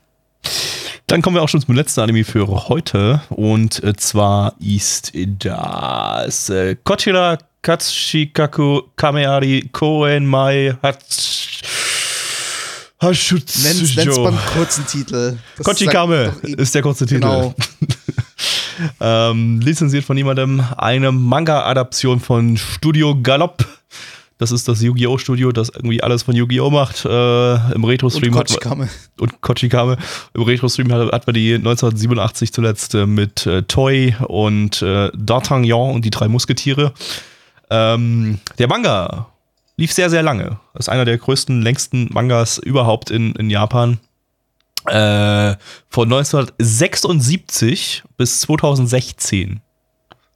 [1.09, 3.21] Dann kommen wir auch schon zum letzten Anime für heute.
[3.29, 11.61] Und äh, zwar ist das äh, Kochira Katsushikaku Kameari Koen Mai Hats
[13.01, 13.67] Hashutsujo.
[13.67, 15.37] Nenn's, nenn's beim kurzen Titel.
[15.55, 17.21] Das Kochikame doch eh- ist der kurze Titel.
[17.21, 17.55] Genau.
[18.99, 20.61] ähm, lizenziert von jemandem.
[20.75, 23.65] Eine Manga-Adaption von Studio Galopp.
[24.39, 25.17] Das ist das Yu-Gi-Oh!
[25.17, 26.69] Studio, das irgendwie alles von Yu-Gi-Oh!
[26.69, 27.05] macht.
[27.05, 28.89] Äh, Im Retro-Stream Und hat man- Kochikame.
[29.19, 29.97] und Kochikame.
[30.33, 35.91] Im Retro-Stream hat, hat man die 1987 zuletzt äh, mit äh, Toy und äh, D'Artagnan
[35.93, 36.93] und die drei Musketiere.
[37.71, 39.27] Ähm, der Manga
[39.75, 40.59] lief sehr, sehr lange.
[40.73, 43.97] Das ist einer der größten, längsten Mangas überhaupt in, in Japan.
[44.85, 45.55] Äh,
[45.89, 49.61] von 1976 bis 2016.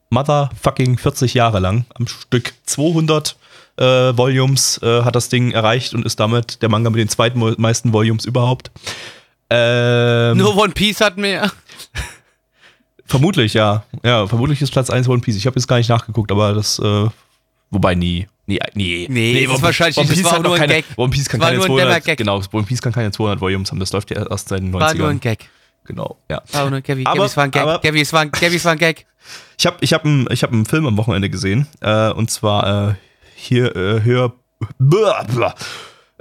[0.10, 2.54] Motherfucking 40 Jahre lang am Stück.
[2.66, 3.38] 200
[3.82, 7.92] äh, Volumes äh, hat das Ding erreicht und ist damit der Manga mit den zweitmeisten
[7.94, 8.72] Volumes überhaupt.
[9.50, 11.52] Ähm, Nur One Piece hat mehr.
[13.06, 13.84] Vermutlich, ja.
[14.04, 15.36] Ja, vermutlich ist Platz 1 One Piece.
[15.36, 17.08] Ich habe jetzt gar nicht nachgeguckt, aber das, äh,
[17.70, 18.28] wobei nie.
[18.46, 19.08] Nee, nee.
[19.10, 20.86] Nee, das ist wahrscheinlich One Piece das war nur noch ein keine, Gag.
[20.96, 22.18] One Piece kann keine nur ein 200, Dämmer-Gag.
[22.18, 24.80] genau, One Piece kann keine 200 Volumes haben, das läuft ja erst seit den 90ern.
[24.80, 25.50] War nur ein Gag.
[25.86, 26.42] Genau, ja.
[26.54, 27.04] War nur ein Gabby.
[27.06, 27.62] Aber- Gabby, es war ein Gag.
[27.64, 29.06] aber- Gabby, es war ein, Gabby, es war ein Gag.
[29.58, 32.90] Ich habe ich hab einen ich hab einen Film am Wochenende gesehen, äh, und zwar
[32.92, 32.94] äh,
[33.42, 34.34] hier, äh, Hör,
[34.78, 35.54] blah, blah,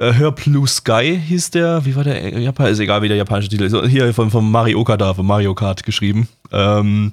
[0.00, 3.18] äh, Hör Blue Sky hieß der, wie war der, äh, Japan, ist egal, wie der
[3.18, 6.28] japanische Titel ist, hier von, von Mario Okada, von Mario Kart geschrieben.
[6.50, 7.12] Ähm,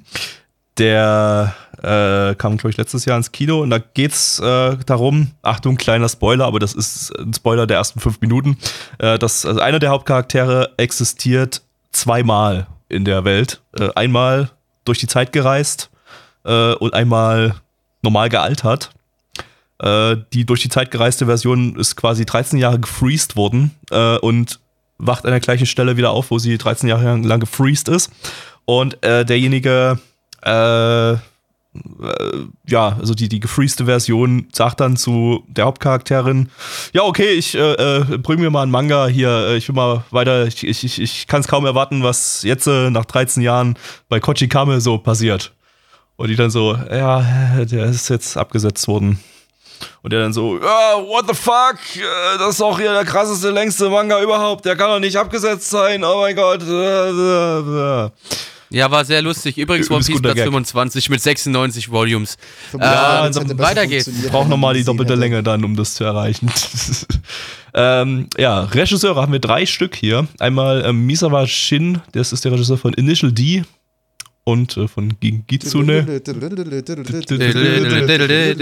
[0.78, 5.76] der äh, kam, glaube ich, letztes Jahr ins Kino und da geht's äh, darum, Achtung,
[5.76, 8.56] kleiner Spoiler, aber das ist ein Spoiler der ersten fünf Minuten,
[8.98, 13.60] äh, dass also einer der Hauptcharaktere existiert zweimal in der Welt.
[13.78, 14.50] Äh, einmal
[14.84, 15.90] durch die Zeit gereist
[16.44, 17.56] und einmal
[18.00, 18.90] normal gealtert.
[19.80, 24.58] Äh, die durch die Zeit gereiste Version ist quasi 13 Jahre gefreezed worden äh, und
[24.98, 28.10] wacht an der gleichen Stelle wieder auf, wo sie 13 Jahre lang gefreezed ist.
[28.64, 30.00] Und äh, derjenige,
[30.44, 31.18] äh, äh,
[32.66, 36.50] ja, also die, die gefreezte Version sagt dann zu der Hauptcharakterin,
[36.92, 40.04] ja, okay, ich äh, äh, bring mir mal einen Manga hier, äh, ich will mal
[40.10, 43.76] weiter, ich, ich, ich, ich kann es kaum erwarten, was jetzt nach 13 Jahren
[44.08, 45.52] bei Kochikame so passiert.
[46.16, 49.20] Und die dann so, ja, der ist jetzt abgesetzt worden.
[50.08, 53.50] Und der dann so, ja, what the fuck, Äh, das ist doch hier der krasseste,
[53.50, 56.62] längste Manga überhaupt, der kann doch nicht abgesetzt sein, oh mein Gott.
[58.70, 59.58] Ja, war sehr lustig.
[59.58, 60.44] Übrigens One Piece Platz Gag.
[60.44, 62.38] 25 mit 96 Volumes.
[62.72, 64.06] Ja, besser weiter geht's.
[64.06, 65.20] Braucht wenn man nochmal die doppelte hätte.
[65.20, 66.50] Länge dann, um das zu erreichen.
[67.74, 70.26] ähm, ja, Regisseure haben wir drei Stück hier.
[70.38, 73.62] Einmal ähm, Misawa Shin, das ist der Regisseur von Initial D
[74.48, 76.22] und äh, von Gingitsune.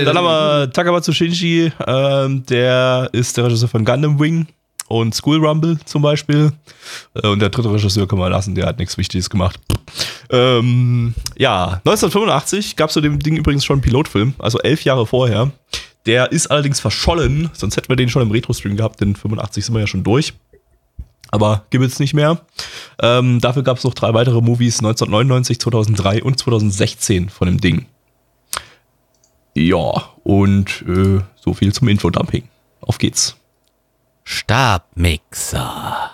[0.05, 4.49] Dann haben wir Takamatsu Shinji, ähm, der ist der Regisseur von Gundam Wing
[4.89, 6.51] und School Rumble zum Beispiel.
[7.15, 9.61] Äh, und der dritte Regisseur kann man lassen, der hat nichts Wichtiges gemacht.
[10.31, 15.07] Ähm, ja, 1985 gab es zu dem Ding übrigens schon einen Pilotfilm, also elf Jahre
[15.07, 15.53] vorher.
[16.07, 19.75] Der ist allerdings verschollen, sonst hätten wir den schon im Retro-Stream gehabt, denn 85 sind
[19.75, 20.35] wir ja schon durch.
[21.31, 22.41] Aber gibt es nicht mehr.
[23.01, 27.87] Ähm, dafür gab es noch drei weitere Movies, 1999, 2003 und 2016 von dem Ding.
[29.55, 32.49] Ja, und äh, so viel zum Infodumping.
[32.81, 33.37] Auf geht's.
[34.25, 36.11] Stabmixer.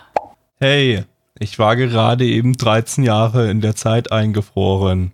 [0.61, 1.05] Hey,
[1.39, 5.13] ich war gerade eben 13 Jahre in der Zeit eingefroren.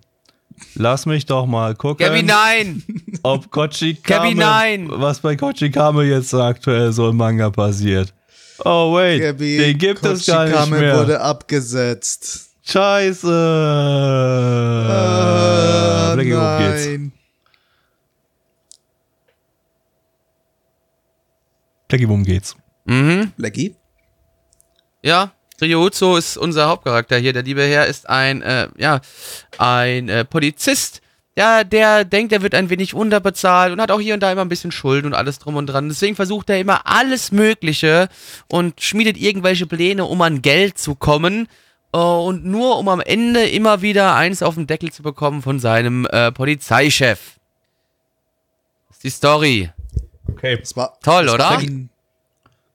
[0.74, 2.82] Lass mich doch mal gucken, Gabby, nein!
[3.22, 4.88] ob Kochi Gabby, Kame, nein!
[4.90, 8.12] was bei Kochi Kame jetzt aktuell so im Manga passiert.
[8.64, 10.96] Oh wait, Gabby, den gibt es gar nicht Kochikame mehr.
[10.98, 12.50] wurde abgesetzt.
[12.64, 13.28] Scheiße.
[14.90, 16.86] Ah, Blackie, worum geht's?
[16.86, 17.12] nein.
[21.88, 22.56] Blackie, worum geht's?
[22.84, 23.32] Mhm.
[23.36, 23.74] Lecky?
[25.02, 27.32] Ja, Ryuzo ist unser Hauptcharakter hier.
[27.32, 29.00] Der liebe Herr ist ein, äh, ja,
[29.58, 31.00] ein äh, Polizist.
[31.38, 34.40] Ja, der denkt, er wird ein wenig unterbezahlt und hat auch hier und da immer
[34.40, 35.88] ein bisschen Schulden und alles drum und dran.
[35.88, 38.08] Deswegen versucht er immer alles Mögliche
[38.48, 41.46] und schmiedet irgendwelche Pläne, um an Geld zu kommen.
[41.92, 45.60] äh, und nur um am Ende immer wieder eins auf den Deckel zu bekommen von
[45.60, 47.36] seinem äh, Polizeichef.
[48.88, 49.70] Das ist die Story.
[50.28, 50.58] Okay.
[50.58, 51.44] Das war Toll, das oder?
[51.44, 51.88] War ein,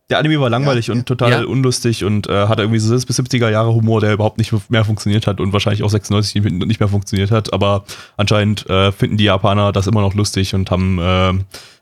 [0.09, 1.43] Der Anime war langweilig Ja, und total ja.
[1.43, 5.27] unlustig und äh, hatte irgendwie so bis 70er Jahre Humor, der überhaupt nicht mehr funktioniert
[5.27, 7.53] hat und wahrscheinlich auch 96 nicht nicht mehr funktioniert hat.
[7.53, 7.85] Aber
[8.17, 11.33] anscheinend äh, finden die Japaner das immer noch lustig und haben äh,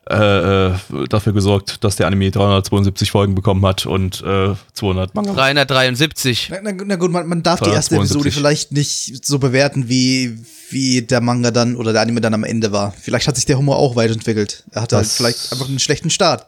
[0.10, 0.74] äh,
[1.10, 5.34] dafür gesorgt, dass der Anime 372 Folgen bekommen hat und äh, 200 Manga.
[5.34, 6.50] 373.
[6.52, 8.34] na, na, na gut, man, man darf die erste Episode 72.
[8.34, 12.72] vielleicht nicht so bewerten, wie, wie der Manga dann oder der Anime dann am Ende
[12.72, 12.94] war.
[13.00, 14.64] Vielleicht hat sich der Humor auch weiterentwickelt.
[14.72, 16.48] Er hatte halt vielleicht einfach einen schlechten Start.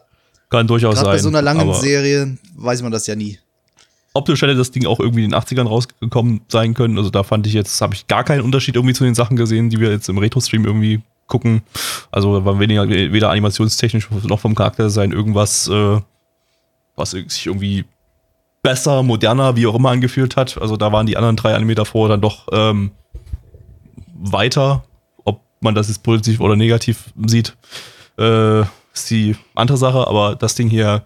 [0.50, 1.14] Kann durchaus Gerade sein.
[1.14, 3.38] bei so einer langen Serie weiß man das ja nie.
[4.12, 6.96] optisch hätte das Ding auch irgendwie in den 80ern rausgekommen sein können.
[6.98, 9.70] Also da fand ich jetzt, habe ich gar keinen Unterschied irgendwie zu den Sachen gesehen,
[9.70, 11.62] die wir jetzt im Retro-Stream irgendwie gucken.
[12.12, 16.00] Also war weniger, weder animationstechnisch noch vom Charakterdesign irgendwas, äh,
[16.96, 17.84] was sich irgendwie
[18.62, 20.60] besser, moderner, wie auch immer angefühlt hat.
[20.60, 22.92] Also da waren die anderen drei Anime davor dann doch ähm,
[24.14, 24.84] weiter.
[25.24, 27.56] Ob man das jetzt positiv oder negativ sieht,
[28.16, 28.62] äh,
[28.94, 30.06] ist die andere Sache.
[30.06, 31.04] Aber das Ding hier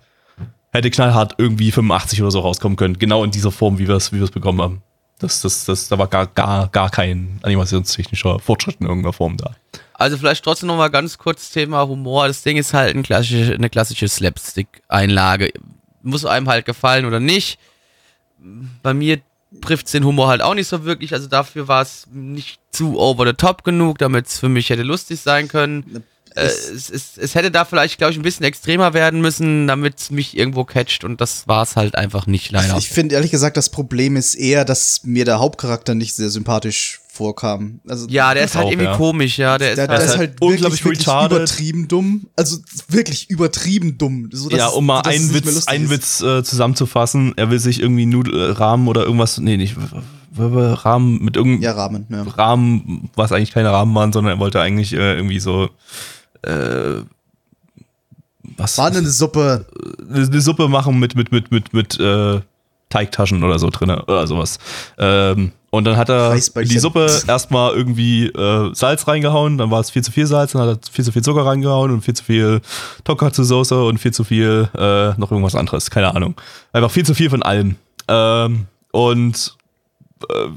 [0.71, 2.99] hätte knallhart irgendwie 85 oder so rauskommen können.
[2.99, 4.83] Genau in dieser Form, wie wir es wie es bekommen haben.
[5.19, 9.57] Das, das, das, da war gar, gar, gar kein animationstechnischer Fortschritt in irgendeiner Form da.
[9.95, 12.29] Also vielleicht trotzdem noch mal ganz kurz Thema Humor.
[12.29, 15.51] Das Ding ist halt ein klassische, eine klassische Slapstick-Einlage.
[16.03, 17.59] Muss einem halt gefallen oder nicht.
[18.85, 19.21] Bei mir
[19.61, 21.13] trifft den Humor halt auch nicht so wirklich.
[21.15, 24.83] Also dafür war es nicht zu over the top genug, damit es für mich hätte
[24.83, 26.05] lustig sein können.
[26.35, 29.99] Äh, es, es, es hätte da vielleicht, glaube ich, ein bisschen extremer werden müssen, damit
[29.99, 31.05] es mich irgendwo catcht.
[31.05, 32.77] Und das war es halt einfach nicht, leider.
[32.79, 37.01] Ich finde ehrlich gesagt, das Problem ist eher, dass mir der Hauptcharakter nicht sehr sympathisch
[37.19, 37.81] vorkam.
[37.89, 38.97] Also ja, der ist halt auch, irgendwie ja.
[38.97, 39.59] komisch, ja.
[39.59, 42.29] Der ist der, halt, der ist halt unglaublich wirklich, wirklich übertrieben dumm.
[42.37, 42.59] Also
[42.89, 44.29] wirklich übertrieben dumm.
[44.33, 45.91] So, ja, um mal einen Witz, einen.
[45.91, 49.75] Witz äh, zusammenzufassen, er will sich irgendwie Nudel, Rahmen oder irgendwas, nee, nicht,
[50.39, 52.07] Rahmen mit irgendeinem Ja, Rahmen.
[52.09, 52.23] Ja.
[52.23, 55.71] Rahmen, was eigentlich keine Rahmen waren, sondern er wollte eigentlich äh, irgendwie so,
[56.43, 57.03] äh,
[58.57, 59.67] was, War eine Suppe.
[60.09, 62.41] eine, Suppe machen mit, mit, mit, mit, mit äh,
[62.89, 64.59] Teigtaschen oder so drin oder sowas.
[64.99, 69.81] Ähm, und dann hat er in die Suppe erstmal irgendwie äh, Salz reingehauen, dann war
[69.81, 72.15] es viel zu viel Salz, dann hat er viel zu viel Zucker reingehauen und viel
[72.15, 72.63] zu viel
[73.05, 76.35] Tonkatsu-Soße und viel zu viel äh, noch irgendwas anderes, keine Ahnung.
[76.73, 77.77] Einfach viel zu viel von allem.
[78.09, 79.58] Ähm, und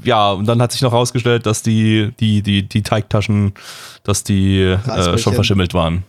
[0.04, 3.52] ja, und dann hat sich noch rausgestellt, dass die, die, die, die Teigtaschen,
[4.02, 6.04] dass die äh, schon verschimmelt waren.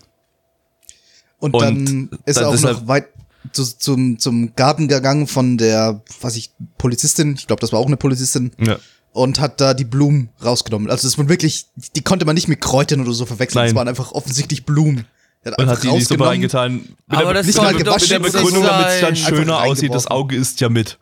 [1.39, 3.07] Und, Und dann ist er dann auch ist er- noch weit
[3.51, 7.35] zu, zum, zum Garten gegangen von der, was ich, Polizistin.
[7.37, 8.51] Ich glaube, das war auch eine Polizistin.
[8.57, 8.77] Ja.
[9.11, 10.89] Und hat da die Blumen rausgenommen.
[10.89, 13.59] Also das waren wirklich, die konnte man nicht mit Kräutern oder so verwechseln.
[13.61, 13.67] Nein.
[13.67, 15.05] Das waren einfach offensichtlich Blumen.
[15.43, 16.73] Er hat Und einfach hat die in die Suppe reingetan.
[16.73, 20.07] Mit Aber der, das nicht mal mit der Begründung, damit es dann schöner aussieht, das.
[20.07, 20.97] Auge isst ja mit.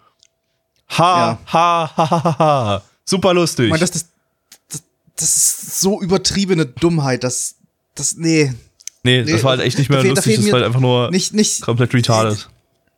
[0.97, 1.53] Ha, Ja.
[1.53, 2.83] ha, ha, ha, ha.
[3.05, 3.65] Super lustig.
[3.65, 4.05] Ich meine, das, das,
[4.69, 4.83] das,
[5.15, 7.55] das ist so übertriebene Dummheit, dass,
[7.95, 8.53] das, nee,
[9.03, 11.09] nee, nee, das war halt echt nicht mehr da lustig, das war halt einfach nur
[11.11, 12.49] nicht, nicht, komplett retarded.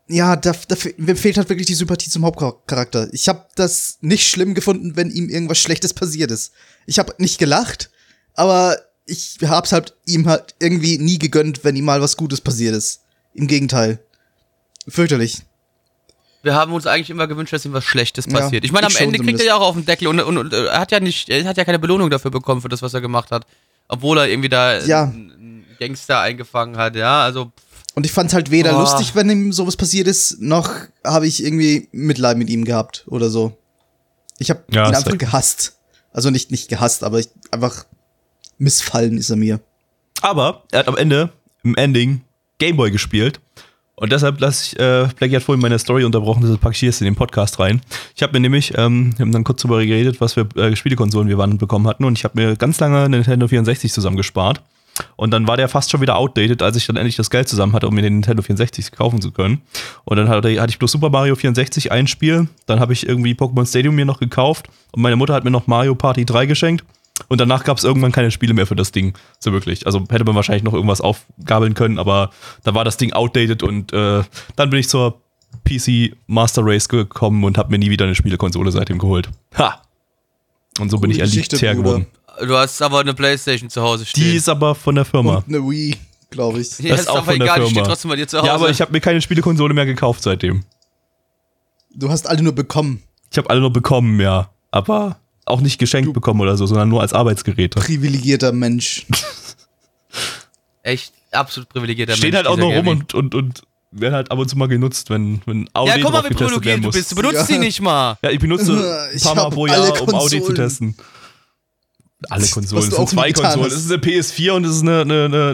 [0.08, 3.10] ja, da, da mir fehlt halt wirklich die Sympathie zum Hauptcharakter.
[3.14, 6.52] Ich habe das nicht schlimm gefunden, wenn ihm irgendwas Schlechtes passiert ist.
[6.86, 7.89] Ich habe nicht gelacht,
[8.34, 12.76] aber ich hab's halt ihm halt irgendwie nie gegönnt, wenn ihm mal was Gutes passiert
[12.76, 13.02] ist.
[13.34, 14.00] Im Gegenteil.
[14.88, 15.41] Fürchterlich.
[16.44, 18.66] Wir haben uns eigentlich immer gewünscht, dass ihm was Schlechtes Ja, passiert.
[18.66, 20.78] Ich meine, am Ende kriegt er ja auch auf den Deckel und, und, und er
[20.80, 23.32] hat ja nicht, er hat ja keine Belohnung dafür bekommen für das, was er gemacht
[23.32, 23.46] hat.
[23.88, 25.04] Obwohl er irgendwie da Ja.
[25.04, 27.52] einen Gangster eingefangen hat, ja, also
[27.96, 28.82] Und ich fand's halt weder Boah.
[28.82, 30.70] lustig, wenn ihm sowas passiert ist, noch
[31.06, 33.58] habe ich irgendwie Mitleid mit ihm gehabt oder so.
[34.38, 35.78] Ich habe Ja, ihn einfach gehasst.
[36.12, 37.86] Also nicht, nicht gehasst, aber ich, einfach
[38.58, 39.60] missfallen ist er mir.
[40.22, 41.32] Aber er hat am Ende,
[41.64, 42.22] im Ending,
[42.60, 43.39] Gameboy gespielt.
[44.04, 46.99] Und deshalb lasse ich, äh, Blackie hat vorhin meine Story unterbrochen, deshalb packe ich jetzt
[46.99, 47.80] in den Podcast rein.
[48.18, 51.30] Ich habe mir nämlich, ähm, wir haben dann kurz darüber geredet, was für äh, Spielekonsolen
[51.30, 54.62] wir wann bekommen hatten und ich habe mir ganz lange eine Nintendo 64 zusammengespart.
[55.16, 57.72] Und dann war der fast schon wieder outdated, als ich dann endlich das Geld zusammen
[57.72, 59.62] hatte, um mir den Nintendo 64 kaufen zu können.
[60.04, 63.36] Und dann hatte, hatte ich bloß Super Mario 64 ein Spiel, dann habe ich irgendwie
[63.36, 66.84] Pokémon Stadium mir noch gekauft und meine Mutter hat mir noch Mario Party 3 geschenkt.
[67.28, 69.86] Und danach gab es irgendwann keine Spiele mehr für das Ding, so wirklich.
[69.86, 72.32] Also hätte man wahrscheinlich noch irgendwas aufgabeln können, aber
[72.64, 74.24] da war das Ding outdated und äh,
[74.55, 75.22] dann bin ich zur
[75.64, 79.30] PC Master Race gekommen und habe mir nie wieder eine Spielekonsole seitdem geholt.
[79.57, 79.82] Ha!
[80.80, 82.07] Und so bin Coole ich Elite geworden.
[82.41, 84.24] Du hast aber eine Playstation zu Hause stehen.
[84.24, 85.36] Die ist aber von der Firma.
[85.38, 85.95] Und eine Wii,
[86.32, 86.80] glaube ich.
[86.80, 87.88] ja, das ist ist auch aber von der egal, die steht Firma.
[87.89, 88.47] trotzdem bei dir zu Hause.
[88.47, 90.64] Ja, aber ich habe mir keine Spielekonsole mehr gekauft seitdem.
[91.93, 93.03] Du hast alle nur bekommen.
[93.32, 94.49] Ich habe alle nur bekommen, ja.
[94.72, 97.80] Aber auch nicht geschenkt bekommen oder so, sondern nur als Arbeitsgeräte.
[97.80, 99.06] Privilegierter Mensch.
[100.84, 104.39] Echt absolut privilegierter Stehen Mensch, halt auch noch rum und, und, und werden halt ab
[104.39, 107.12] und zu mal genutzt, wenn, wenn Audi Ja, guck mal, wie privilegiert du bist.
[107.12, 107.46] Du benutzt Ja.
[107.46, 108.18] die nicht mal.
[108.24, 108.74] Ja, ich benutze
[109.14, 110.56] ein paar Mal pro alle Jahr, um Audi zu Konsolen.
[110.56, 110.96] testen.
[112.30, 112.84] Alle Konsolen.
[112.84, 113.66] Es du sind zwei Konsolen.
[113.66, 113.74] hast.
[113.74, 115.50] Es ist eine PS4 und es ist eine, eine, eine,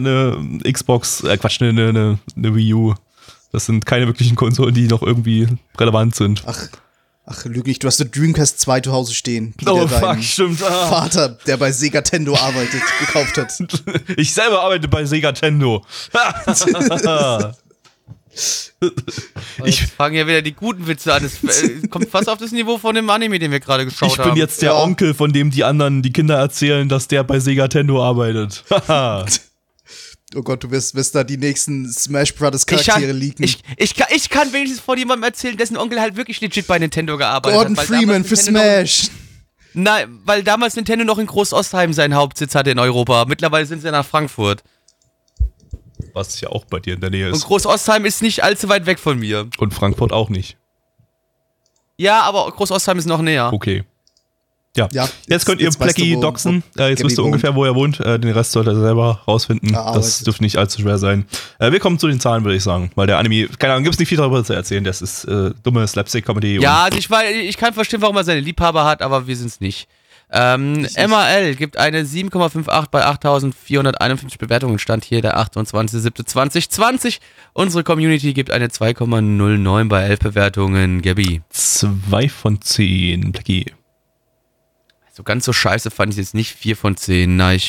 [0.61, 2.93] eine Xbox, äh Quatsch, eine, eine, eine, eine Wii U.
[3.51, 6.43] Das sind keine wirklichen Konsolen, die noch irgendwie relevant sind.
[6.45, 6.67] Ach,
[7.31, 9.53] ach, lüg nicht, du hast eine Dreamcast 2 zu Hause stehen.
[9.59, 10.61] die oh fuck, stimmt.
[10.63, 10.87] Ah.
[10.87, 13.53] Vater, der bei Sega Tendo arbeitet, gekauft hat.
[14.17, 15.85] Ich selber arbeite bei Sega Tendo.
[19.65, 21.23] Ich fange ja wieder die guten Witze an.
[21.23, 24.17] Das äh, kommt fast auf das Niveau von dem Anime, den wir gerade geschaut Ich
[24.19, 24.29] haben.
[24.31, 24.81] bin jetzt der Ja.
[24.81, 28.63] Onkel, von dem die anderen, die Kinder erzählen, dass der bei Sega Tendo arbeitet.
[30.35, 33.43] Oh Gott, du wirst, wirst da die nächsten Smash Brothers ich kann, Charaktere leaken.
[33.43, 36.77] ich, ich, kann, ich kann wenigstens von jemandem erzählen, dessen Onkel halt wirklich legit bei
[36.77, 37.89] Nintendo gearbeitet Gordon hat.
[37.89, 39.09] weil Freeman für noch- Smash.
[39.73, 43.25] Nein, weil damals Nintendo noch in Groß-Ostheim seinen Hauptsitz hatte in Europa.
[43.25, 44.63] Mittlerweile sind sie nach Frankfurt.
[46.13, 47.45] Was ja auch bei dir in der Nähe Und ist.
[47.45, 49.47] Groß-Ostheim ist nicht allzu weit weg von mir.
[49.57, 50.57] Und Frankfurt auch nicht.
[51.97, 53.51] Ja, aber Groß-Ostheim ist noch näher.
[53.53, 53.83] Okay.
[54.79, 54.87] Ja.
[54.91, 56.63] Ja, jetzt, jetzt- könnt ihr jetzt weißt du, wo- doxen.
[56.75, 57.99] wo Äh, jetzt Gabby wisst ihr ungefähr, wo er wohnt.
[57.99, 59.69] Äh, den Rest sollt ihr selber rausfinden.
[59.75, 60.27] Ah, das arbeitet.
[60.27, 61.25] dürfte nicht allzu schwer sein.
[61.59, 62.91] Äh, wir kommen zu den Zahlen, würde ich sagen.
[62.95, 64.83] Weil der Anime, keine Ahnung, gibt es nicht viel darüber zu erzählen.
[64.83, 66.59] Das ist äh, dumme Slapstick-Comedy.
[66.61, 69.59] Ja, also ich, weiß, ich kann verstehen, warum er seine Liebhaber hat, aber wir sind's
[69.59, 69.87] nicht.
[70.31, 74.77] Ähm, MAL gibt eine 7,58 bei 8.451 Bewertungen.
[74.77, 77.19] Stand hier der 28.07.2020.
[77.53, 81.01] Unsere Community gibt eine 2,09 bei 11 Bewertungen.
[81.01, 81.41] Gabi.
[81.49, 83.65] Zwei von zehn, Blackie.
[85.19, 86.55] So ganz so scheiße fand ich jetzt nicht.
[86.55, 87.35] 4 von 10.
[87.35, 87.59] Nein.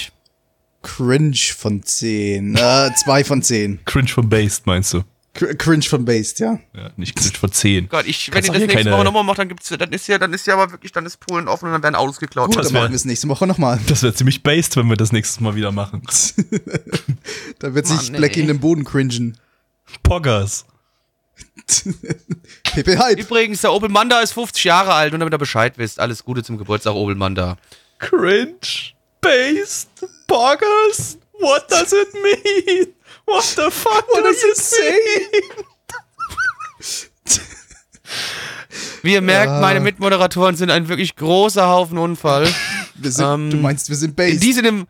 [0.83, 2.55] Cringe von 10.
[2.55, 3.81] Äh, 2 von 10.
[3.87, 5.03] Cringe von Based, meinst du?
[5.35, 6.61] Cr Cringe von Based, ja.
[6.73, 7.89] Ja, nicht Cringe von zehn.
[7.89, 10.19] Gott, ich, wenn ihr das nächste keine- Woche nochmal macht, dann gibt's, dann ist ja,
[10.19, 12.47] dann ist ja aber wirklich, dann ist Polen offen und dann werden Autos geklaut.
[12.51, 13.81] Gut, das dann wär- machen wir es nächste Woche nochmal.
[13.89, 16.03] Das wäre ziemlich based, wenn wir das nächstes Mal wieder machen.
[17.59, 18.43] Da wird sich Mann, Blackie ey.
[18.43, 19.37] in den Boden cringen.
[20.05, 20.67] Poggers.
[22.65, 23.19] PP Hype.
[23.21, 26.43] Übrigens, der Opel Manda ist 50 Jahre alt und damit ihr Bescheid wisst, alles Gute
[26.43, 27.57] zum Geburtstag, Opel Manda.
[27.99, 28.57] Cringe.
[29.21, 29.89] Based.
[30.27, 31.19] Poggers.
[31.39, 32.89] What does it mean?
[33.27, 34.99] What the fuck What does it say?
[39.03, 39.61] Wie ihr merkt, Ja.
[39.61, 42.53] meine Mitmoderatoren sind ein wirklich großer Haufen Unfall.
[42.97, 44.43] Wir sind, Ähm, du meinst, wir sind Based.
[44.43, 44.87] Die sind im.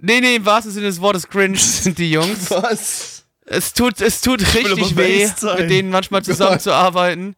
[0.00, 2.50] Nee, nee, im wahrsten Sinne des Wortes cringe sind die Jungs.
[2.50, 3.15] Was?
[3.46, 5.28] Es tut, es tut richtig weh,
[5.58, 7.36] mit denen manchmal zusammenzuarbeiten.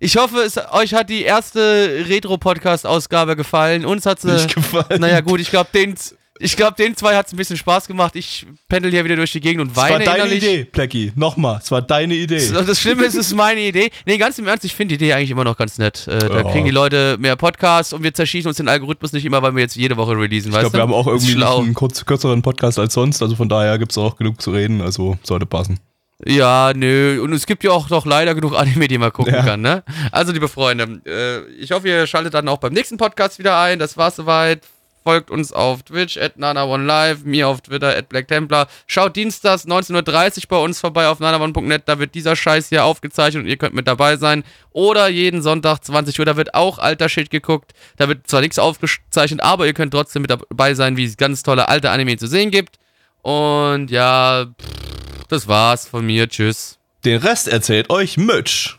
[0.00, 3.86] Ich hoffe, es, euch hat die erste Retro-Podcast-Ausgabe gefallen.
[3.86, 4.32] Uns hat sie.
[4.32, 5.00] Nicht gefallen.
[5.00, 5.94] Naja, gut, ich glaube, den,
[6.40, 8.16] ich glaub, den zwei hat es ein bisschen Spaß gemacht.
[8.16, 10.42] Ich pendel hier wieder durch die Gegend und Es war weine deine innerlich.
[10.42, 11.12] Idee, Blackie.
[11.14, 12.48] Nochmal, es war deine Idee.
[12.52, 13.90] Das Schlimme ist, es ist meine Idee.
[14.04, 16.06] Nee, ganz im Ernst, ich finde die Idee eigentlich immer noch ganz nett.
[16.08, 16.42] Äh, da Ja.
[16.50, 19.62] kriegen die Leute mehr Podcasts und wir zerschießen uns den Algorithmus nicht immer, weil wir
[19.62, 22.94] jetzt jede Woche releasen, Ich glaube, wir haben auch irgendwie einen kurz, kürzeren Podcast als
[22.94, 25.78] sonst, also von daher gibt es auch genug zu reden, also sollte passen.
[26.26, 27.20] Ja, nö.
[27.22, 29.42] Und es gibt ja auch noch leider genug Anime, die man gucken Ja.
[29.42, 29.82] kann, ne?
[30.12, 33.78] Also, liebe Freunde, äh, ich hoffe, ihr schaltet dann auch beim nächsten Podcast wieder ein.
[33.78, 34.62] Das war's soweit.
[35.06, 38.68] Folgt uns auf Twitch, at nana1live, mir auf Twitter, at blacktemplar.
[38.86, 41.82] Schaut dienstags 19.30 Uhr bei uns vorbei auf nana1.net.
[41.84, 44.44] Da wird dieser Scheiß hier aufgezeichnet und ihr könnt mit dabei sein.
[44.70, 47.72] Oder jeden Sonntag 20 Uhr, da wird auch alter Shit geguckt.
[47.98, 51.42] Da wird zwar nichts aufgezeichnet, aber ihr könnt trotzdem mit dabei sein, wie es ganz
[51.42, 52.78] tolle alte Anime zu sehen gibt.
[53.20, 56.30] Und ja, pff, das war's von mir.
[56.30, 56.78] Tschüss.
[57.04, 58.78] Den Rest erzählt euch Mitch.